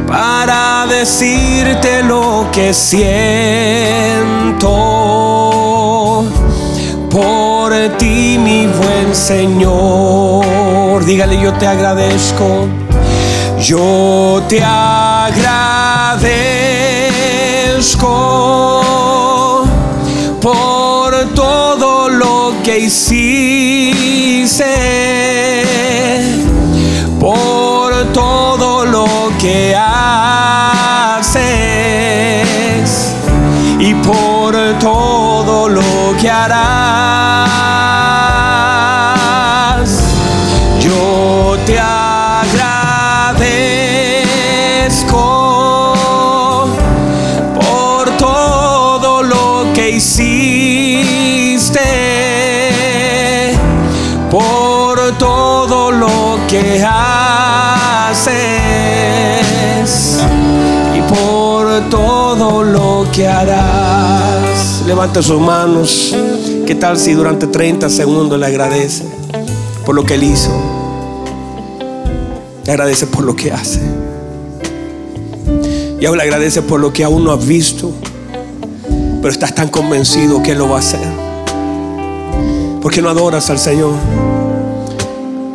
[0.08, 3.06] para decirte lo que siento
[7.12, 11.06] por ti, mi buen Señor.
[11.06, 12.68] Dígale, yo te agradezco,
[13.60, 15.54] yo te agradezco
[20.42, 22.03] por todo
[22.64, 24.64] que hiciste
[28.14, 31.34] todo lo que haces
[33.80, 38.13] y por todo lo que harás.
[56.86, 58.28] Haces
[60.96, 64.84] y por todo lo que harás.
[64.86, 66.16] Levante sus manos.
[66.66, 69.06] ¿Qué tal si durante 30 segundos le agradece
[69.86, 70.52] por lo que él hizo?
[72.66, 73.82] Le agradece por lo que hace.
[76.00, 77.92] Y aún le agradece por lo que aún no has visto.
[79.22, 81.08] Pero estás tan convencido que él lo va a hacer.
[82.82, 83.94] ¿Por qué no adoras al Señor?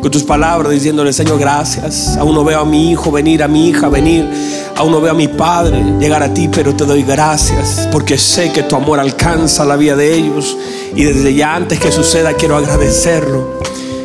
[0.01, 2.17] Con tus palabras diciéndole, Señor, gracias.
[2.17, 4.27] Aún no veo a mi hijo venir, a mi hija venir.
[4.75, 8.51] Aún no veo a mi padre llegar a ti, pero te doy gracias porque sé
[8.51, 10.57] que tu amor alcanza la vida de ellos.
[10.95, 13.59] Y desde ya antes que suceda, quiero agradecerlo.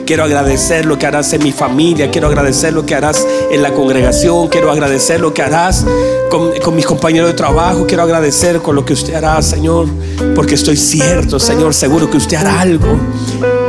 [0.04, 2.10] Quiero agradecer lo que harás en mi familia.
[2.10, 4.48] Quiero agradecer lo que harás en la congregación.
[4.48, 5.86] Quiero agradecer lo que harás
[6.28, 7.86] con, con, mis compañeros de trabajo.
[7.86, 9.86] Quiero agradecer con lo que usted hará, Señor.
[10.34, 12.98] Porque estoy cierto, Señor, seguro que usted hará algo.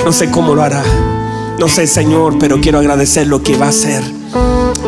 [0.04, 0.84] No sé cómo lo hará.
[1.60, 4.04] No sé, Señor, pero quiero agradecer lo que va a hacer.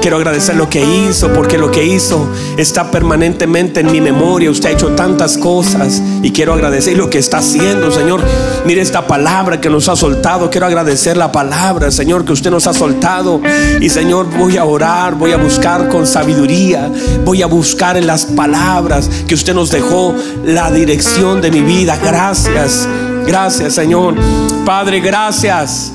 [0.01, 4.51] Quiero agradecer lo que hizo, porque lo que hizo está permanentemente en mi memoria.
[4.51, 8.21] Usted ha hecho tantas cosas y quiero agradecer lo que está haciendo, Señor.
[8.65, 10.49] Mire esta palabra que nos ha soltado.
[10.49, 13.41] Quiero agradecer la palabra, Señor, que usted nos ha soltado.
[13.81, 16.91] Y Señor, voy a orar, voy a buscar con sabiduría,
[17.25, 20.13] voy a buscar en las palabras que usted nos dejó
[20.45, 21.97] la dirección de mi vida.
[22.01, 22.87] Gracias,
[23.25, 24.15] gracias, Señor.
[24.63, 25.91] Padre, gracias.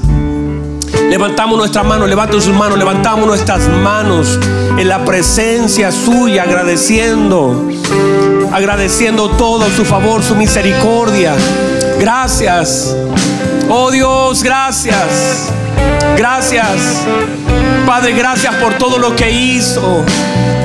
[1.10, 4.38] Levantamos nuestras manos, levanta sus manos, levantamos nuestras manos
[4.78, 7.68] en la presencia suya, agradeciendo,
[8.52, 11.34] agradeciendo todo su favor, su misericordia.
[11.98, 12.96] Gracias.
[13.68, 15.52] Oh Dios, gracias.
[16.16, 17.04] Gracias.
[17.86, 20.04] Padre, gracias por todo lo que hizo.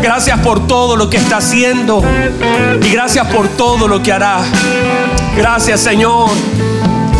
[0.01, 2.03] Gracias por todo lo que está haciendo.
[2.83, 4.39] Y gracias por todo lo que hará.
[5.35, 6.29] Gracias, Señor.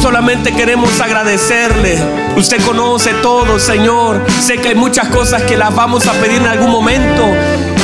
[0.07, 1.99] Solamente queremos agradecerle.
[2.37, 4.25] Usted conoce todo, Señor.
[4.41, 7.25] Sé que hay muchas cosas que las vamos a pedir en algún momento.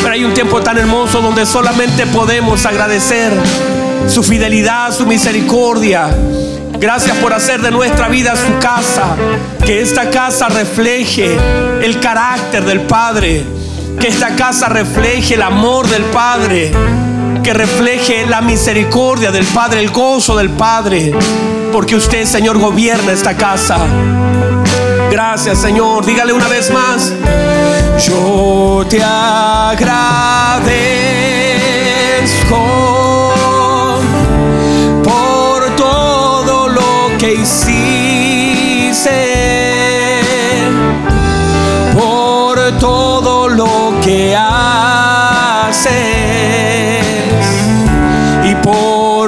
[0.02, 3.34] Pero hay un tiempo tan hermoso donde solamente podemos agradecer
[4.08, 6.16] su fidelidad, su misericordia.
[6.80, 9.18] Gracias por hacer de nuestra vida su casa.
[9.66, 11.38] Que esta casa refleje
[11.82, 13.44] el carácter del Padre.
[14.00, 16.72] Que esta casa refleje el amor del Padre.
[17.44, 21.12] Que refleje la misericordia del Padre, el gozo del Padre
[21.74, 23.80] porque usted, Señor, gobierna esta casa.
[25.10, 26.06] Gracias, Señor.
[26.06, 27.12] Dígale una vez más.
[28.06, 29.84] Yo te agradezco
[35.04, 39.10] por todo lo que hiciste,
[41.96, 44.63] por todo lo que haces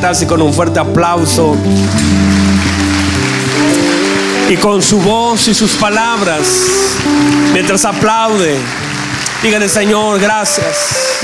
[0.00, 1.54] con un fuerte aplauso
[4.48, 6.46] y con su voz y sus palabras,
[7.52, 8.56] mientras aplaude,
[9.42, 11.20] dígale Señor, gracias.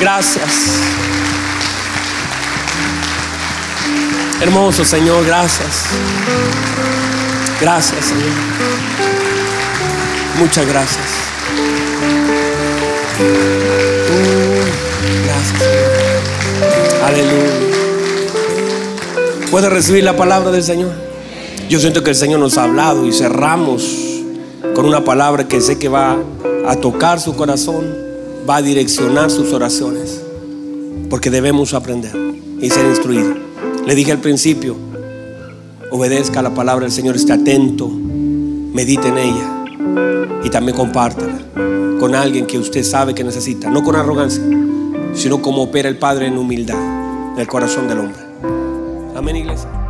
[0.00, 0.80] Gracias.
[4.40, 5.86] Hermoso Señor, gracias.
[7.60, 8.30] Gracias Señor.
[10.38, 11.04] Muchas gracias.
[17.04, 17.52] Aleluya.
[19.50, 20.90] ¿Puede recibir la palabra del Señor?
[21.68, 24.22] Yo siento que el Señor nos ha hablado y cerramos
[24.74, 26.16] con una palabra que sé que va
[26.66, 27.94] a tocar su corazón,
[28.48, 30.22] va a direccionar sus oraciones,
[31.10, 32.16] porque debemos aprender
[32.62, 33.36] y ser instruidos.
[33.86, 34.74] Le dije al principio,
[35.90, 39.64] obedezca la palabra del Señor, esté atento, medite en ella
[40.42, 41.38] y también compártala
[42.00, 44.42] con alguien que usted sabe que necesita, no con arrogancia
[45.14, 46.93] sino como opera el Padre en humildad
[47.34, 48.22] en el corazón del hombre.
[49.16, 49.83] Amén, iglesia.